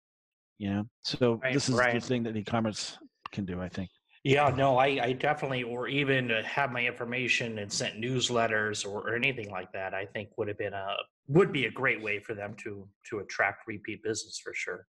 you 0.58 0.70
know 0.70 0.84
so 1.04 1.39
right, 1.44 1.54
this 1.54 1.70
is 1.70 1.75
right. 1.75 1.94
the 1.94 2.00
thing 2.00 2.24
that 2.24 2.36
e-commerce 2.36 2.98
can 3.32 3.46
do 3.46 3.62
i 3.62 3.70
think 3.70 3.89
yeah 4.27 4.50
no 4.55 4.77
I, 4.77 4.88
I 5.01 5.13
definitely 5.13 5.63
or 5.63 5.88
even 5.88 6.29
have 6.29 6.72
my 6.72 6.86
information 6.86 7.60
and 7.60 7.72
sent 7.72 8.01
newsletters 8.01 8.86
or, 8.86 9.10
or 9.10 9.15
anything 9.15 9.50
like 9.50 9.72
that 9.74 9.93
i 9.93 10.05
think 10.05 10.29
would 10.38 10.48
have 10.48 10.57
been 10.57 10.74
a 10.74 10.96
would 11.27 11.51
be 11.51 11.65
a 11.65 11.72
great 11.72 12.01
way 12.01 12.19
for 12.19 12.34
them 12.34 12.55
to 12.63 12.88
to 13.10 13.19
attract 13.19 13.67
repeat 13.67 14.03
business 14.03 14.39
for 14.43 14.53
sure. 14.53 14.88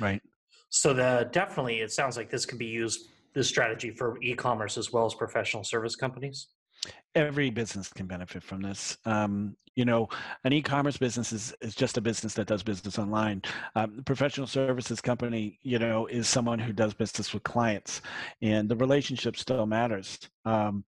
Right. 0.00 0.20
So 0.68 0.92
the 0.92 1.28
definitely 1.32 1.80
it 1.80 1.92
sounds 1.92 2.16
like 2.16 2.30
this 2.30 2.44
could 2.44 2.58
be 2.58 2.66
used 2.66 3.08
this 3.34 3.48
strategy 3.48 3.90
for 3.90 4.20
e-commerce 4.22 4.76
as 4.78 4.92
well 4.92 5.06
as 5.06 5.14
professional 5.14 5.62
service 5.62 5.94
companies 5.94 6.48
every 7.14 7.50
business 7.50 7.92
can 7.92 8.06
benefit 8.06 8.42
from 8.42 8.62
this. 8.62 8.96
Um, 9.04 9.56
you 9.74 9.84
know, 9.84 10.08
an 10.44 10.52
e-commerce 10.54 10.96
business 10.96 11.32
is, 11.32 11.54
is 11.60 11.74
just 11.74 11.98
a 11.98 12.00
business 12.00 12.32
that 12.34 12.46
does 12.46 12.62
business 12.62 12.98
online. 12.98 13.42
Um, 13.74 14.02
professional 14.06 14.46
services 14.46 15.02
company, 15.02 15.58
you 15.62 15.78
know, 15.78 16.06
is 16.06 16.28
someone 16.28 16.58
who 16.58 16.72
does 16.72 16.94
business 16.94 17.34
with 17.34 17.42
clients, 17.42 18.00
and 18.40 18.68
the 18.68 18.76
relationship 18.76 19.36
still 19.36 19.66
matters. 19.66 20.18
Um, 20.46 20.84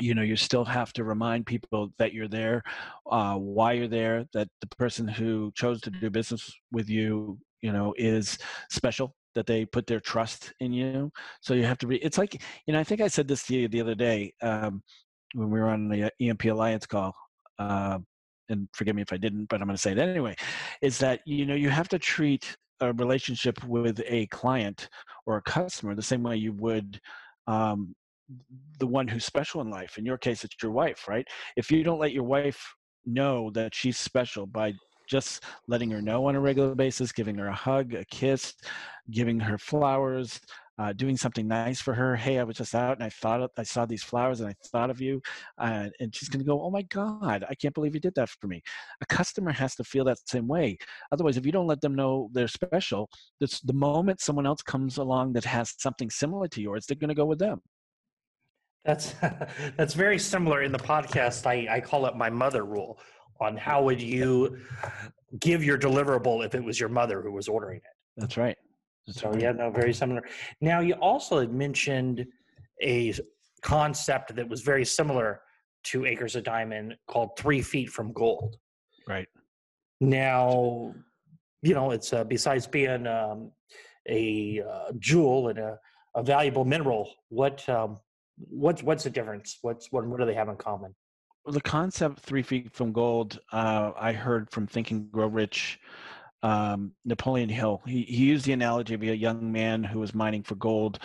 you 0.00 0.14
know, 0.14 0.22
you 0.22 0.36
still 0.36 0.64
have 0.64 0.92
to 0.94 1.04
remind 1.04 1.46
people 1.46 1.92
that 1.98 2.12
you're 2.12 2.28
there, 2.28 2.62
uh, 3.10 3.36
why 3.36 3.72
you're 3.72 3.88
there, 3.88 4.26
that 4.34 4.48
the 4.60 4.68
person 4.68 5.08
who 5.08 5.50
chose 5.54 5.80
to 5.82 5.90
do 5.90 6.10
business 6.10 6.52
with 6.72 6.88
you, 6.88 7.38
you 7.60 7.72
know, 7.72 7.94
is 7.96 8.38
special 8.70 9.14
that 9.34 9.46
they 9.46 9.64
put 9.64 9.86
their 9.86 10.00
trust 10.00 10.52
in 10.60 10.72
you. 10.72 11.10
So 11.40 11.54
you 11.54 11.64
have 11.64 11.78
to 11.78 11.86
be. 11.86 11.96
It's 11.98 12.18
like 12.18 12.40
you 12.66 12.72
know. 12.72 12.80
I 12.80 12.84
think 12.84 13.00
I 13.00 13.08
said 13.08 13.28
this 13.28 13.46
to 13.46 13.54
you 13.54 13.68
the 13.68 13.80
other 13.80 13.94
day. 13.94 14.34
Um, 14.42 14.82
when 15.34 15.50
we 15.50 15.60
were 15.60 15.68
on 15.68 15.88
the 15.88 16.10
EMP 16.20 16.44
Alliance 16.46 16.86
call, 16.86 17.14
uh, 17.58 17.98
and 18.48 18.68
forgive 18.72 18.96
me 18.96 19.02
if 19.02 19.12
I 19.12 19.16
didn't, 19.16 19.46
but 19.48 19.60
I'm 19.60 19.68
going 19.68 19.76
to 19.76 19.80
say 19.80 19.92
it 19.92 19.98
anyway, 19.98 20.34
is 20.82 20.98
that 20.98 21.20
you 21.24 21.46
know 21.46 21.54
you 21.54 21.70
have 21.70 21.88
to 21.90 21.98
treat 21.98 22.56
a 22.80 22.92
relationship 22.94 23.62
with 23.64 24.00
a 24.06 24.26
client 24.28 24.88
or 25.26 25.36
a 25.36 25.42
customer 25.42 25.94
the 25.94 26.02
same 26.02 26.22
way 26.22 26.36
you 26.36 26.52
would 26.54 26.98
um, 27.46 27.94
the 28.78 28.86
one 28.86 29.08
who's 29.08 29.24
special 29.24 29.60
in 29.60 29.70
life. 29.70 29.98
In 29.98 30.06
your 30.06 30.18
case, 30.18 30.44
it's 30.44 30.56
your 30.62 30.72
wife, 30.72 31.06
right? 31.08 31.26
If 31.56 31.70
you 31.70 31.82
don't 31.82 31.98
let 31.98 32.12
your 32.12 32.24
wife 32.24 32.74
know 33.06 33.50
that 33.54 33.74
she's 33.74 33.98
special 33.98 34.46
by 34.46 34.72
just 35.08 35.42
letting 35.66 35.90
her 35.90 36.00
know 36.00 36.26
on 36.26 36.36
a 36.36 36.40
regular 36.40 36.74
basis, 36.74 37.10
giving 37.10 37.36
her 37.36 37.48
a 37.48 37.54
hug, 37.54 37.94
a 37.94 38.04
kiss, 38.06 38.54
giving 39.10 39.40
her 39.40 39.58
flowers, 39.58 40.40
uh, 40.80 40.94
doing 40.94 41.14
something 41.14 41.46
nice 41.46 41.78
for 41.78 41.92
her. 41.92 42.16
Hey, 42.16 42.38
I 42.38 42.42
was 42.42 42.56
just 42.56 42.74
out 42.74 42.96
and 42.96 43.04
I 43.04 43.10
thought 43.10 43.50
I 43.58 43.62
saw 43.64 43.84
these 43.84 44.02
flowers 44.02 44.40
and 44.40 44.48
I 44.48 44.54
thought 44.68 44.88
of 44.88 44.98
you, 44.98 45.20
uh, 45.58 45.88
and 46.00 46.14
she's 46.14 46.30
going 46.30 46.40
to 46.40 46.46
go, 46.46 46.62
"Oh 46.62 46.70
my 46.70 46.80
God, 46.82 47.44
I 47.50 47.54
can't 47.54 47.74
believe 47.74 47.94
you 47.94 48.00
did 48.00 48.14
that 48.14 48.30
for 48.30 48.46
me." 48.46 48.62
A 49.02 49.06
customer 49.06 49.52
has 49.52 49.74
to 49.74 49.84
feel 49.84 50.04
that 50.06 50.18
same 50.26 50.48
way. 50.48 50.78
Otherwise, 51.12 51.36
if 51.36 51.44
you 51.44 51.52
don't 51.52 51.66
let 51.66 51.82
them 51.82 51.94
know 51.94 52.30
they're 52.32 52.48
special, 52.48 53.10
that's 53.40 53.60
the 53.60 53.74
moment 53.74 54.22
someone 54.22 54.46
else 54.46 54.62
comes 54.62 54.96
along 54.96 55.34
that 55.34 55.44
has 55.44 55.74
something 55.78 56.08
similar 56.08 56.48
to 56.48 56.62
yours, 56.62 56.86
they're 56.86 56.96
going 56.96 57.08
to 57.08 57.14
go 57.14 57.26
with 57.26 57.38
them. 57.38 57.60
That's 58.86 59.14
that's 59.76 59.92
very 59.92 60.18
similar 60.18 60.62
in 60.62 60.72
the 60.72 60.78
podcast. 60.78 61.46
I, 61.46 61.66
I 61.70 61.80
call 61.80 62.06
it 62.06 62.16
my 62.16 62.30
mother 62.30 62.64
rule 62.64 62.98
on 63.38 63.54
how 63.58 63.82
would 63.82 64.00
you 64.00 64.58
give 65.40 65.62
your 65.62 65.78
deliverable 65.78 66.42
if 66.44 66.54
it 66.54 66.64
was 66.64 66.80
your 66.80 66.88
mother 66.88 67.20
who 67.20 67.32
was 67.32 67.48
ordering 67.48 67.78
it. 67.78 67.96
That's 68.16 68.38
right. 68.38 68.56
So 69.10 69.34
yeah, 69.38 69.52
no, 69.52 69.70
very 69.70 69.92
similar. 69.92 70.22
Now 70.60 70.80
you 70.80 70.94
also 70.94 71.40
had 71.40 71.52
mentioned 71.52 72.26
a 72.82 73.14
concept 73.62 74.34
that 74.36 74.48
was 74.48 74.62
very 74.62 74.84
similar 74.84 75.40
to 75.82 76.06
Acres 76.06 76.36
of 76.36 76.44
Diamond 76.44 76.96
called 77.06 77.30
Three 77.38 77.62
Feet 77.62 77.90
from 77.90 78.12
Gold. 78.12 78.56
Right. 79.08 79.28
Now, 80.00 80.94
you 81.62 81.74
know, 81.74 81.90
it's 81.90 82.12
uh, 82.12 82.24
besides 82.24 82.66
being 82.66 83.06
um, 83.06 83.52
a 84.08 84.62
uh, 84.62 84.92
jewel 84.98 85.48
and 85.48 85.58
a, 85.58 85.78
a, 86.14 86.22
valuable 86.22 86.64
mineral, 86.64 87.12
what 87.28 87.66
um, 87.68 87.98
what's 88.36 88.82
what's 88.82 89.04
the 89.04 89.10
difference? 89.10 89.58
What's 89.62 89.92
what 89.92 90.06
what 90.06 90.20
do 90.20 90.26
they 90.26 90.34
have 90.34 90.48
in 90.48 90.56
common? 90.56 90.94
Well, 91.44 91.52
the 91.52 91.60
concept 91.60 92.20
Three 92.20 92.42
Feet 92.42 92.72
from 92.72 92.92
Gold, 92.92 93.40
uh, 93.52 93.92
I 93.98 94.12
heard 94.12 94.50
from 94.50 94.66
Think 94.66 94.90
and 94.90 95.10
Grow 95.10 95.26
Rich 95.26 95.80
um, 96.42 96.92
Napoleon 97.04 97.48
Hill. 97.48 97.82
He, 97.86 98.02
he 98.02 98.24
used 98.24 98.44
the 98.44 98.52
analogy 98.52 98.94
of 98.94 99.02
a 99.02 99.16
young 99.16 99.52
man 99.52 99.84
who 99.84 99.98
was 100.00 100.14
mining 100.14 100.42
for 100.42 100.54
gold 100.54 100.98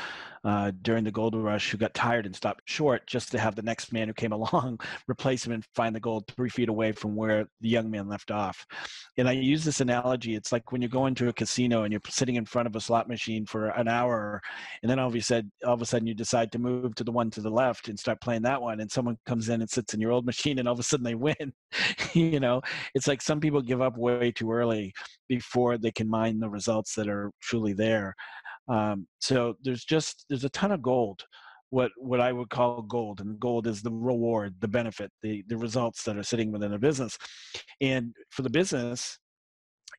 uh, 0.46 0.72
during 0.84 1.04
the 1.04 1.12
gold 1.12 1.36
rush 1.36 1.72
who 1.72 1.78
got 1.78 1.94
tired 1.96 2.26
and 2.26 2.36
stopped 2.36 2.62
short 2.66 3.06
just 3.08 3.32
to 3.32 3.40
have 3.40 3.56
the 3.56 3.64
next 3.64 3.92
man 3.92 4.08
who 4.08 4.14
came 4.14 4.32
along 4.32 4.80
replace 5.08 5.46
him 5.46 5.52
and 5.52 5.66
find 5.76 5.96
the 5.96 6.00
gold 6.00 6.24
three 6.28 6.50
feet 6.50 6.70
away 6.70 6.92
from 6.92 7.16
where 7.16 7.48
the 7.62 7.70
young 7.70 7.90
man 7.90 8.08
left 8.08 8.32
off. 8.32 8.66
And 9.18 9.28
I 9.28 9.32
use 9.32 9.66
this 9.66 9.82
analogy. 9.82 10.36
It's 10.36 10.52
like 10.52 10.72
when 10.72 10.82
you 10.82 10.88
go 10.88 11.08
into 11.08 11.30
a 11.30 11.34
casino 11.34 11.84
and 11.84 11.92
you're 11.92 12.02
sitting 12.08 12.36
in 12.36 12.46
front 12.46 12.68
of 12.68 12.76
a 12.76 12.82
slot 12.82 13.08
machine 13.08 13.46
for 13.46 13.70
an 13.70 13.88
hour, 13.88 14.42
and 14.84 14.90
then 14.90 15.00
all 15.00 15.08
of 15.08 15.16
a 15.16 15.22
sudden, 15.22 15.52
all 15.66 15.74
of 15.74 15.82
a 15.82 15.86
sudden 15.86 16.08
you 16.08 16.14
decide 16.14 16.52
to 16.52 16.60
move 16.60 16.94
to 16.96 17.04
the 17.04 17.12
one 17.12 17.32
to 17.32 17.42
the 17.42 17.50
left 17.50 17.88
and 17.88 18.00
start 18.00 18.22
playing 18.22 18.44
that 18.44 18.62
one, 18.62 18.80
and 18.80 18.92
someone 18.92 19.18
comes 19.26 19.50
in 19.50 19.62
and 19.62 19.70
sits 19.70 19.94
in 19.94 20.00
your 20.00 20.12
old 20.12 20.26
machine, 20.36 20.60
and 20.60 20.68
all 20.68 20.74
of 20.74 20.80
a 20.80 20.84
sudden 20.84 21.04
they 21.04 21.16
win. 21.16 21.54
you 22.14 22.40
know, 22.40 22.62
it's 22.94 23.08
like 23.08 23.22
some 23.22 23.40
people 23.40 23.62
give 23.62 23.82
up 23.82 23.98
way 23.98 24.32
too 24.32 24.52
early 24.52 24.94
before 25.28 25.78
they 25.78 25.92
can 25.92 26.08
mine 26.08 26.40
the 26.40 26.50
results 26.50 26.94
that 26.96 27.08
are 27.08 27.32
truly 27.42 27.74
there. 27.74 28.16
Um, 28.68 29.08
so 29.20 29.56
there's 29.64 29.86
just 29.86 30.26
there's 30.30 30.44
a 30.44 30.50
ton 30.50 30.72
of 30.72 30.82
gold, 30.82 31.24
what 31.70 31.92
what 31.98 32.20
I 32.20 32.32
would 32.32 32.50
call 32.50 32.82
gold, 32.82 33.22
and 33.22 33.40
gold 33.40 33.68
is 33.68 33.82
the 33.82 33.92
reward, 33.92 34.56
the 34.60 34.68
benefit, 34.68 35.12
the 35.22 35.44
the 35.48 35.58
results 35.58 36.04
that 36.04 36.18
are 36.18 36.24
sitting 36.24 36.52
within 36.52 36.74
a 36.74 36.80
business. 36.80 37.18
And 37.82 38.16
for 38.32 38.42
the 38.42 38.50
business, 38.50 39.20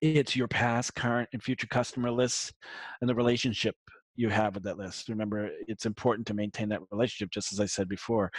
it's 0.01 0.37
your 0.37 0.49
past, 0.49 0.95
current, 0.95 1.29
and 1.33 1.43
future 1.43 1.67
customer 1.69 2.11
lists 2.11 2.53
and 3.01 3.09
the 3.09 3.15
relationship 3.15 3.77
you 4.17 4.29
have 4.31 4.55
with 4.55 4.65
that 4.65 4.79
list. 4.79 5.09
Remember, 5.09 5.51
it's 5.69 5.87
important 5.87 6.27
to 6.27 6.35
maintain 6.35 6.69
that 6.71 6.81
relationship, 6.91 7.31
just 7.31 7.53
as 7.53 7.61
I 7.61 7.67
said 7.67 7.89
before. 7.89 8.31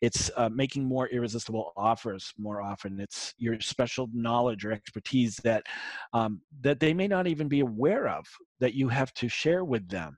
It's 0.00 0.30
uh, 0.36 0.50
making 0.50 0.84
more 0.84 1.08
irresistible 1.08 1.72
offers 1.76 2.32
more 2.38 2.62
often. 2.62 3.00
It's 3.00 3.34
your 3.38 3.58
special 3.60 4.08
knowledge 4.12 4.64
or 4.64 4.72
expertise 4.72 5.36
that 5.44 5.64
um, 6.12 6.40
that 6.60 6.80
they 6.80 6.94
may 6.94 7.08
not 7.08 7.26
even 7.26 7.48
be 7.48 7.60
aware 7.60 8.08
of 8.08 8.26
that 8.60 8.74
you 8.74 8.88
have 8.88 9.12
to 9.14 9.28
share 9.28 9.64
with 9.64 9.88
them. 9.88 10.16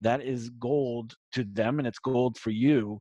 That 0.00 0.22
is 0.22 0.50
gold 0.50 1.14
to 1.32 1.44
them, 1.44 1.78
and 1.78 1.86
it's 1.86 1.98
gold 1.98 2.36
for 2.36 2.50
you. 2.50 3.00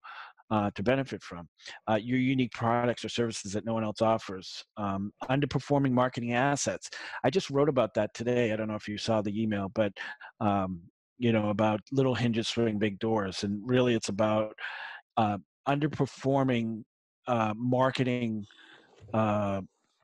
Uh, 0.52 0.70
to 0.76 0.84
benefit 0.84 1.24
from 1.24 1.50
uh, 1.90 1.96
your 1.96 2.20
unique 2.20 2.52
products 2.52 3.04
or 3.04 3.10
services 3.10 3.52
that 3.52 3.66
no 3.66 3.74
one 3.74 3.84
else 3.84 4.00
offers 4.00 4.64
um, 4.78 5.12
underperforming 5.24 5.90
marketing 5.90 6.34
assets 6.34 6.88
i 7.24 7.32
just 7.32 7.50
wrote 7.50 7.68
about 7.68 7.96
that 7.96 8.14
today 8.14 8.54
i 8.54 8.56
don't 8.56 8.68
know 8.68 8.76
if 8.76 8.88
you 8.88 8.96
saw 8.96 9.24
the 9.24 9.42
email 9.42 9.72
but 9.74 9.92
um, 10.42 10.82
you 11.18 11.32
know 11.32 11.50
about 11.50 11.80
little 11.92 12.16
hinges 12.16 12.48
swing 12.48 12.78
big 12.78 13.00
doors 13.00 13.44
and 13.44 13.62
really 13.68 13.96
it's 13.96 14.10
about 14.10 14.54
uh, 15.18 15.38
underperforming 15.68 16.84
uh, 17.28 17.54
marketing 17.56 18.46
uh, 19.14 19.62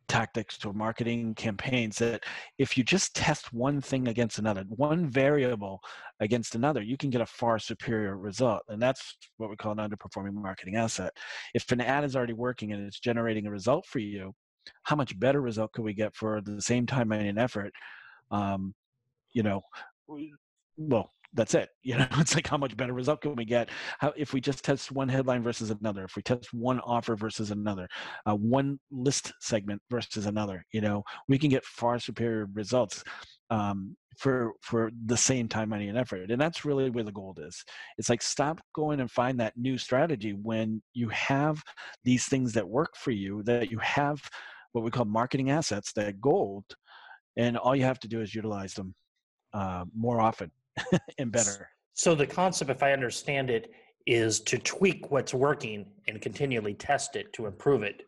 tactics 0.08 0.58
to 0.58 0.74
marketing 0.74 1.34
campaigns 1.36 1.98
that 1.98 2.22
if 2.58 2.78
you 2.78 2.84
just 2.84 3.16
test 3.16 3.54
one 3.54 3.80
thing 3.80 4.10
against 4.10 4.40
another 4.40 4.66
one 4.68 5.10
variable 5.10 5.80
against 6.20 6.54
another 6.54 6.82
you 6.82 6.98
can 6.98 7.10
get 7.10 7.22
a 7.22 7.26
far 7.26 7.58
superior 7.58 8.18
result 8.18 8.62
and 8.68 8.82
that's 8.82 9.16
what 9.38 9.50
we 9.50 9.56
call 9.56 9.72
an 9.72 9.78
underperforming 9.78 10.34
marketing 10.34 10.76
asset. 10.76 11.14
If 11.54 11.72
an 11.72 11.80
ad 11.80 12.04
is 12.04 12.16
already 12.16 12.34
working 12.34 12.74
and 12.74 12.86
it's 12.86 13.00
generating 13.00 13.48
a 13.48 13.52
result 13.52 13.86
for 13.86 14.00
you 14.00 14.34
how 14.84 14.98
much 14.98 15.18
better 15.18 15.40
result 15.40 15.72
could 15.72 15.86
we 15.86 15.94
get 15.94 16.14
for 16.14 16.42
the 16.42 16.62
same 16.62 16.86
time 16.86 17.14
and 17.14 17.40
effort 17.40 17.72
um, 18.32 18.74
you 19.32 19.44
know 19.44 19.62
well 20.90 21.12
that's 21.34 21.54
it 21.54 21.70
you 21.84 21.98
know 21.98 22.08
it's 22.18 22.36
like 22.36 22.48
how 22.48 22.58
much 22.58 22.76
better 22.76 22.94
result 22.94 23.22
can 23.22 23.36
we 23.36 23.46
get? 23.46 23.70
How 24.00 24.14
if 24.18 24.34
we 24.34 24.42
just 24.42 24.64
test 24.64 24.92
one 24.92 25.10
headline 25.10 25.44
versus 25.44 25.72
another 25.72 26.06
if 26.06 26.16
we 26.16 26.22
test 26.22 26.54
one 26.54 26.80
offer 26.82 27.16
versus 27.16 27.52
another 27.52 27.88
uh, 28.26 28.36
one 28.36 28.80
list 28.92 29.34
segment 29.40 29.82
versus 29.90 30.26
another 30.26 30.66
you 30.72 30.82
know 30.82 31.04
we 31.28 31.38
can 31.38 31.50
get 31.50 31.66
far 31.66 32.00
superior 32.00 32.48
results 32.54 33.04
um, 33.50 33.96
for 34.18 34.54
for 34.62 34.92
the 35.06 35.18
same 35.18 35.48
time 35.48 35.70
money 35.70 35.88
and 35.88 35.98
effort 35.98 36.32
and 36.32 36.40
that's 36.40 36.66
really 36.66 36.90
where 36.90 37.04
the 37.04 37.12
gold 37.12 37.40
is. 37.42 37.64
It's 37.98 38.10
like 38.10 38.22
stop 38.22 38.62
going 38.74 39.00
and 39.00 39.10
find 39.10 39.40
that 39.40 39.58
new 39.58 39.78
strategy 39.78 40.34
when 40.34 40.82
you 40.94 41.10
have 41.10 41.62
these 42.04 42.26
things 42.26 42.54
that 42.54 42.68
work 42.68 42.96
for 42.96 43.12
you 43.12 43.44
that 43.44 43.72
you 43.72 43.80
have 43.80 44.22
what 44.74 44.84
we 44.84 44.92
call 44.92 45.06
marketing 45.06 45.50
assets 45.50 45.92
that 45.94 46.20
gold 46.22 46.66
and 47.38 47.58
all 47.58 47.76
you 47.76 47.84
have 47.84 48.00
to 48.00 48.08
do 48.08 48.22
is 48.22 48.36
utilize 48.36 48.74
them 48.74 48.94
uh, 49.54 49.86
more 49.96 50.22
often 50.22 50.52
and 51.18 51.32
better. 51.32 51.70
So 51.94 52.16
the 52.16 52.28
concept, 52.28 52.72
if 52.72 52.84
I 52.84 52.94
understand 52.94 53.50
it, 53.50 53.72
is 54.08 54.40
to 54.42 54.58
tweak 54.58 55.12
what's 55.12 55.34
working 55.34 55.86
and 56.08 56.22
continually 56.22 56.74
test 56.74 57.16
it 57.16 57.32
to 57.34 57.46
improve 57.46 57.84
it, 57.84 58.04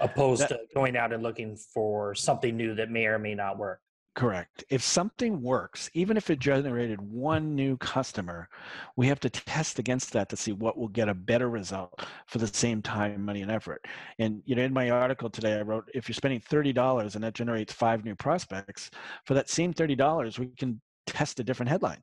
opposed 0.00 0.42
that, 0.42 0.48
to 0.48 0.58
going 0.74 0.96
out 0.96 1.12
and 1.12 1.22
looking 1.22 1.56
for 1.56 2.14
something 2.14 2.56
new 2.56 2.74
that 2.74 2.90
may 2.90 3.06
or 3.06 3.18
may 3.18 3.34
not 3.34 3.58
work. 3.58 3.80
Correct. 4.18 4.64
If 4.68 4.82
something 4.82 5.40
works, 5.40 5.88
even 5.94 6.16
if 6.16 6.28
it 6.28 6.40
generated 6.40 7.00
one 7.00 7.54
new 7.54 7.76
customer, 7.76 8.48
we 8.96 9.06
have 9.06 9.20
to 9.20 9.30
test 9.30 9.78
against 9.78 10.12
that 10.12 10.28
to 10.30 10.36
see 10.36 10.50
what 10.50 10.76
will 10.76 10.88
get 10.88 11.08
a 11.08 11.14
better 11.14 11.48
result 11.48 12.04
for 12.26 12.38
the 12.38 12.48
same 12.48 12.82
time, 12.82 13.24
money, 13.24 13.42
and 13.42 13.50
effort. 13.50 13.84
And 14.18 14.42
you 14.44 14.56
know, 14.56 14.64
in 14.64 14.72
my 14.72 14.90
article 14.90 15.30
today, 15.30 15.56
I 15.56 15.62
wrote 15.62 15.88
if 15.94 16.08
you're 16.08 16.14
spending 16.14 16.40
thirty 16.40 16.72
dollars 16.72 17.14
and 17.14 17.22
that 17.22 17.34
generates 17.34 17.72
five 17.72 18.04
new 18.04 18.16
prospects, 18.16 18.90
for 19.24 19.34
that 19.34 19.48
same 19.48 19.72
thirty 19.72 19.94
dollars, 19.94 20.36
we 20.36 20.48
can 20.58 20.80
test 21.08 21.40
a 21.40 21.44
different 21.44 21.70
headline 21.70 22.02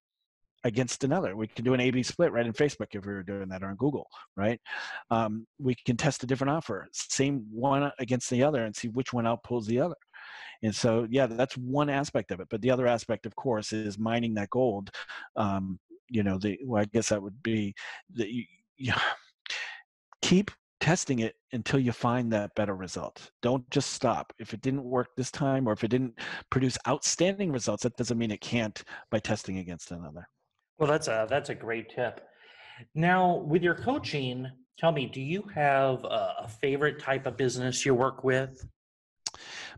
against 0.65 1.03
another. 1.03 1.35
We 1.35 1.47
can 1.47 1.63
do 1.63 1.75
an 1.75 1.79
A/B 1.79 2.01
split 2.03 2.31
right 2.31 2.45
in 2.45 2.51
Facebook 2.51 2.87
if 2.93 3.05
we 3.05 3.13
were 3.13 3.23
doing 3.23 3.47
that 3.49 3.61
or 3.61 3.67
on 3.67 3.75
Google, 3.75 4.07
right? 4.35 4.59
Um, 5.11 5.45
we 5.59 5.75
can 5.85 5.95
test 5.95 6.23
a 6.23 6.27
different 6.27 6.51
offer, 6.51 6.87
same 6.91 7.45
one 7.51 7.91
against 7.99 8.29
the 8.31 8.43
other, 8.43 8.65
and 8.65 8.75
see 8.75 8.87
which 8.89 9.13
one 9.13 9.25
outpulls 9.25 9.65
the 9.65 9.79
other. 9.79 9.95
And 10.63 10.75
so, 10.75 11.07
yeah, 11.09 11.27
that's 11.27 11.55
one 11.55 11.89
aspect 11.89 12.31
of 12.31 12.39
it. 12.39 12.47
But 12.49 12.61
the 12.61 12.71
other 12.71 12.87
aspect, 12.87 13.27
of 13.27 13.35
course, 13.35 13.73
is 13.73 13.99
mining 13.99 14.33
that 14.35 14.49
gold. 14.49 14.89
Um, 15.35 15.79
you 16.09 16.23
know, 16.23 16.39
the 16.39 16.57
well, 16.65 16.81
I 16.81 16.85
guess 16.85 17.09
that 17.09 17.21
would 17.21 17.41
be 17.43 17.75
that 18.15 18.29
you, 18.29 18.45
you 18.77 18.93
keep 20.23 20.49
testing 20.85 21.17
it 21.17 21.33
until 21.51 21.79
you 21.79 21.91
find 21.91 22.31
that 22.31 22.53
better 22.53 22.75
result. 22.75 23.31
Don't 23.41 23.67
just 23.71 23.93
stop. 23.93 24.31
If 24.37 24.53
it 24.53 24.61
didn't 24.61 24.83
work 24.83 25.07
this 25.17 25.31
time 25.31 25.67
or 25.67 25.71
if 25.71 25.83
it 25.83 25.87
didn't 25.87 26.13
produce 26.51 26.77
outstanding 26.87 27.51
results, 27.51 27.81
that 27.81 27.97
doesn't 27.97 28.19
mean 28.19 28.29
it 28.29 28.39
can't 28.39 28.83
by 29.09 29.17
testing 29.17 29.57
against 29.57 29.89
another. 29.89 30.29
Well, 30.77 30.87
that's 30.87 31.07
a 31.07 31.25
that's 31.27 31.49
a 31.49 31.55
great 31.55 31.89
tip. 31.89 32.21
Now, 32.93 33.37
with 33.37 33.63
your 33.63 33.73
coaching, 33.73 34.45
tell 34.77 34.91
me, 34.91 35.07
do 35.07 35.21
you 35.21 35.41
have 35.55 36.03
a, 36.03 36.35
a 36.41 36.47
favorite 36.61 36.99
type 36.99 37.25
of 37.25 37.35
business 37.35 37.83
you 37.83 37.95
work 37.95 38.23
with? 38.23 38.63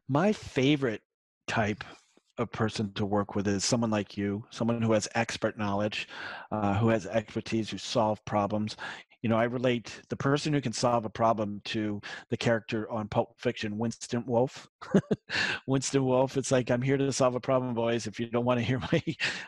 My 0.09 0.33
favorite 0.33 1.03
type 1.47 1.85
of 2.37 2.51
person 2.51 2.91
to 2.95 3.05
work 3.05 3.33
with 3.33 3.47
is 3.47 3.63
someone 3.63 3.89
like 3.89 4.17
you, 4.17 4.43
someone 4.49 4.81
who 4.81 4.91
has 4.91 5.07
expert 5.15 5.57
knowledge, 5.57 6.09
uh, 6.51 6.77
who 6.77 6.89
has 6.89 7.05
expertise, 7.07 7.69
who 7.69 7.77
solve 7.77 8.23
problems 8.25 8.75
you 9.27 9.29
know, 9.29 9.37
I 9.37 9.43
relate 9.43 9.91
the 10.07 10.15
person 10.15 10.53
who 10.53 10.61
can 10.61 10.71
solve 10.71 11.03
a 11.03 11.09
problem 11.09 11.59
to 11.65 11.99
the 12.29 12.37
character 12.37 12.89
on 12.89 13.09
Pulp 13.09 13.37
Fiction, 13.37 13.77
Winston 13.77 14.23
Wolfe. 14.25 14.69
Winston 15.67 16.05
Wolfe, 16.05 16.37
it's 16.37 16.49
like 16.49 16.71
I'm 16.71 16.81
here 16.81 16.95
to 16.95 17.11
solve 17.11 17.35
a 17.35 17.39
problem, 17.41 17.73
boys. 17.73 18.07
If 18.07 18.21
you 18.21 18.27
don't 18.27 18.45
want 18.45 18.61
to 18.61 18.65
hear 18.65 18.79
my 18.93 19.03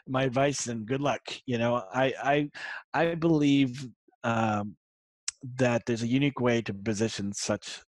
my 0.06 0.24
advice, 0.24 0.66
then 0.66 0.84
good 0.84 1.00
luck. 1.00 1.22
You 1.46 1.60
know, 1.60 1.82
I 1.94 2.14
I 2.22 2.50
I 2.94 3.16
believe 3.16 3.88
um, 4.26 4.76
that 5.56 5.86
there's 5.86 6.04
a 6.04 6.08
unique 6.08 6.42
way 6.42 6.62
to 6.64 6.74
position 6.74 7.32
such 7.32 7.80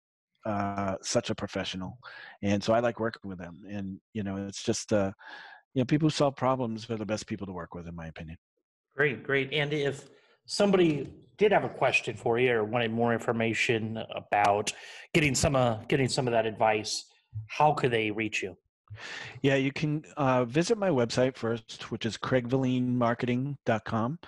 uh, 0.47 0.95
such 1.03 1.31
a 1.31 1.35
professional, 1.35 1.99
and 2.41 2.63
so 2.63 2.73
I 2.73 2.79
like 2.79 3.01
working 3.01 3.29
with 3.29 3.41
them. 3.41 3.63
And 3.69 3.99
you 4.15 4.23
know, 4.23 4.37
it's 4.47 4.63
just 4.63 4.93
uh, 4.93 5.11
you 5.75 5.81
know, 5.81 5.87
people 5.87 6.07
who 6.07 6.11
solve 6.11 6.37
problems 6.37 6.89
are 6.89 6.97
the 6.97 7.05
best 7.05 7.27
people 7.27 7.49
to 7.49 7.53
work 7.53 7.75
with, 7.75 7.89
in 7.89 7.97
my 7.97 8.07
opinion. 8.07 8.39
Great, 8.95 9.25
great. 9.25 9.53
And 9.53 9.73
if 9.73 10.09
somebody 10.47 11.09
did 11.41 11.53
have 11.53 11.65
a 11.65 11.71
question 11.71 12.15
for 12.15 12.39
you 12.39 12.53
or 12.53 12.65
wanted 12.65 12.93
more 12.93 13.15
information 13.15 13.99
about 14.15 14.71
getting 15.15 15.35
some 15.35 15.57
uh, 15.57 15.79
getting 15.89 16.07
some 16.07 16.29
of 16.29 16.33
that 16.33 16.45
advice, 16.45 17.07
how 17.47 17.73
could 17.73 17.91
they 17.91 18.11
reach 18.11 18.43
you? 18.43 18.55
Yeah, 19.41 19.55
you 19.55 19.73
can 19.73 20.05
uh, 20.19 20.45
visit 20.45 20.77
my 20.77 20.91
website 20.91 21.37
first, 21.37 21.91
which 21.91 22.05
is 22.05 22.19
craigvalinemarketing.com. 22.19 24.19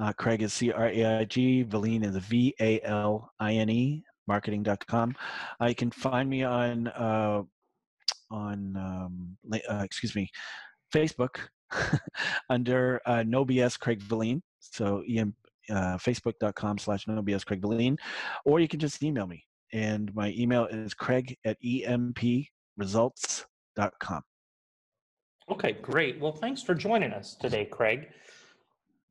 Uh, 0.00 0.12
Craig 0.14 0.42
is 0.42 0.54
C 0.54 0.72
R 0.72 0.88
A 0.88 1.18
I 1.18 1.24
G, 1.24 1.64
Valine 1.64 2.02
is 2.02 2.16
V 2.16 2.54
A 2.58 2.80
L 2.80 3.30
I 3.38 3.52
N 3.52 3.68
E, 3.68 4.02
marketing.com. 4.26 5.14
Uh, 5.60 5.66
you 5.66 5.74
can 5.74 5.90
find 5.90 6.30
me 6.30 6.44
on, 6.44 6.88
uh, 6.88 7.42
on 8.30 8.76
um, 8.76 9.36
uh, 9.52 9.82
excuse 9.84 10.16
me, 10.16 10.30
Facebook 10.94 11.40
under 12.48 13.02
uh, 13.04 13.22
No 13.22 13.44
BS 13.44 13.78
Craig 13.78 14.00
Valine. 14.00 14.42
So 14.60 15.04
EM, 15.06 15.34
uh, 15.70 15.96
facebook.com 15.96 16.78
slash 16.78 17.06
no 17.06 17.22
BS 17.22 17.44
Craig 17.44 17.60
Valine, 17.60 17.98
or 18.44 18.60
you 18.60 18.68
can 18.68 18.80
just 18.80 19.02
email 19.02 19.26
me. 19.26 19.44
And 19.72 20.14
my 20.14 20.32
email 20.36 20.66
is 20.66 20.94
craig 20.94 21.36
at 21.44 21.56
empresults.com. 21.62 24.22
Okay, 25.50 25.72
great. 25.72 26.20
Well, 26.20 26.32
thanks 26.32 26.62
for 26.62 26.74
joining 26.74 27.12
us 27.12 27.34
today, 27.34 27.66
Craig. 27.66 28.08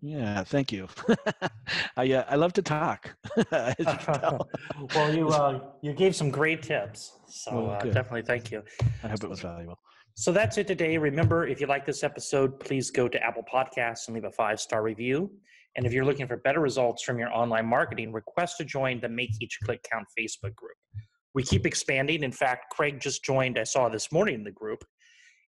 Yeah, 0.01 0.43
thank 0.43 0.71
you. 0.71 0.87
I 1.95 2.11
uh, 2.11 2.25
I 2.27 2.35
love 2.35 2.51
to 2.53 2.61
talk. 2.61 3.15
you 3.37 3.43
well, 4.95 5.15
you 5.15 5.29
uh, 5.29 5.61
you 5.81 5.93
gave 5.93 6.13
some 6.13 6.29
great 6.29 6.61
tips, 6.61 7.19
so 7.27 7.51
oh, 7.51 7.65
uh, 7.67 7.83
definitely 7.83 8.23
thank 8.23 8.51
you. 8.51 8.63
I 9.03 9.07
hope 9.07 9.23
it 9.23 9.29
was 9.29 9.39
valuable. 9.39 9.79
So 10.15 10.33
that's 10.33 10.57
it 10.57 10.67
today. 10.67 10.97
Remember, 10.97 11.47
if 11.47 11.61
you 11.61 11.67
like 11.67 11.85
this 11.85 12.03
episode, 12.03 12.59
please 12.59 12.91
go 12.91 13.07
to 13.07 13.23
Apple 13.23 13.45
Podcasts 13.51 14.07
and 14.07 14.13
leave 14.13 14.25
a 14.25 14.31
five 14.31 14.59
star 14.59 14.83
review. 14.83 15.31
And 15.75 15.85
if 15.85 15.93
you're 15.93 16.05
looking 16.05 16.27
for 16.27 16.37
better 16.37 16.59
results 16.59 17.03
from 17.03 17.17
your 17.17 17.33
online 17.33 17.65
marketing, 17.65 18.11
request 18.11 18.57
to 18.57 18.65
join 18.65 18.99
the 18.99 19.09
Make 19.09 19.31
Each 19.41 19.57
Click 19.63 19.83
Count 19.89 20.05
Facebook 20.17 20.55
group. 20.55 20.77
We 21.33 21.43
keep 21.43 21.65
expanding. 21.65 22.23
In 22.23 22.31
fact, 22.31 22.71
Craig 22.71 22.99
just 22.99 23.23
joined, 23.23 23.57
I 23.57 23.63
saw 23.63 23.89
this 23.89 24.11
morning 24.11 24.35
in 24.35 24.43
the 24.43 24.51
group. 24.51 24.83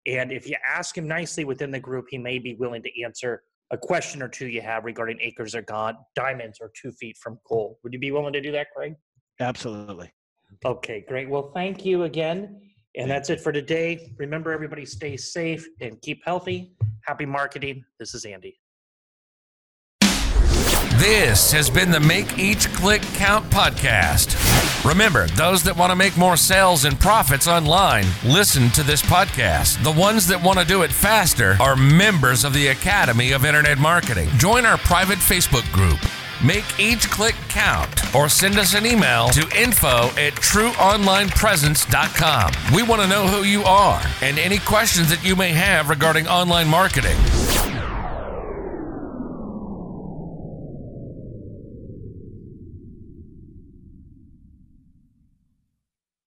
And 0.07 0.33
if 0.33 0.49
you 0.49 0.57
ask 0.67 0.97
him 0.97 1.07
nicely 1.07 1.45
within 1.45 1.71
the 1.71 1.81
group, 1.81 2.07
he 2.09 2.19
may 2.19 2.39
be 2.39 2.55
willing 2.55 2.83
to 2.83 3.03
answer 3.03 3.43
a 3.71 3.77
question 3.77 4.23
or 4.23 4.29
two 4.29 4.47
you 4.47 4.61
have 4.61 4.85
regarding 4.85 5.19
acres 5.21 5.55
or 5.55 5.63
gone, 5.63 5.97
diamonds 6.15 6.59
or 6.61 6.71
two 6.81 6.93
feet 6.93 7.17
from 7.19 7.39
gold. 7.47 7.77
Would 7.83 7.93
you 7.93 7.99
be 7.99 8.11
willing 8.11 8.33
to 8.33 8.41
do 8.41 8.53
that, 8.53 8.69
Craig? 8.75 8.95
Absolutely. 9.41 10.13
Okay, 10.65 11.05
great. 11.07 11.29
Well, 11.29 11.51
thank 11.55 11.85
you 11.85 12.05
again. 12.05 12.61
And 12.97 13.11
that's 13.11 13.29
it 13.29 13.41
for 13.41 13.51
today. 13.51 14.15
Remember, 14.19 14.53
everybody 14.53 14.87
stay 14.87 15.17
safe 15.17 15.67
and 15.81 16.01
keep 16.01 16.23
healthy. 16.25 16.75
Happy 17.05 17.27
marketing. 17.27 17.85
This 17.99 18.15
is 18.15 18.25
Andy. 18.25 18.57
This 21.05 21.53
has 21.53 21.69
been 21.69 21.91
the 21.91 22.01
Make 22.01 22.39
Each 22.39 22.73
Click 22.73 23.03
Count 23.03 23.45
podcast. 23.51 24.41
Remember, 24.89 25.27
those 25.27 25.63
that 25.65 25.77
want 25.77 25.91
to 25.91 25.97
make 25.97 26.17
more 26.17 26.39
sales 26.39 26.87
and 26.87 26.99
profits 26.99 27.47
online, 27.47 28.07
listen 28.25 28.71
to 28.71 28.83
this 28.83 29.03
podcast. 29.03 29.85
The 29.85 29.93
ones 29.93 30.27
that 30.29 30.43
want 30.43 30.61
to 30.61 30.65
do 30.65 30.81
it 30.81 30.91
faster 30.91 31.59
are 31.61 31.77
members 31.77 32.43
of 32.43 32.55
the 32.55 32.69
Academy 32.69 33.33
of 33.33 33.45
Internet 33.45 33.77
Marketing. 33.77 34.31
Join 34.39 34.65
our 34.65 34.79
private 34.79 35.19
Facebook 35.19 35.71
group. 35.73 35.99
Make 36.43 36.65
each 36.81 37.11
click 37.11 37.35
count 37.51 38.15
or 38.15 38.31
send 38.31 38.57
us 38.57 38.75
an 38.75 38.87
email 38.87 39.29
to 39.29 39.47
info 39.55 40.07
at 40.17 40.33
trueonlinepresence.com. 40.37 42.75
We 42.75 42.83
want 42.83 43.03
to 43.03 43.09
know 43.09 43.27
who 43.27 43.43
you 43.43 43.63
are 43.65 44.01
and 44.23 44.39
any 44.39 44.57
questions 44.57 45.11
that 45.11 45.23
you 45.23 45.37
may 45.37 45.51
have 45.51 45.91
regarding 45.91 46.27
online 46.29 46.69
marketing. 46.69 47.19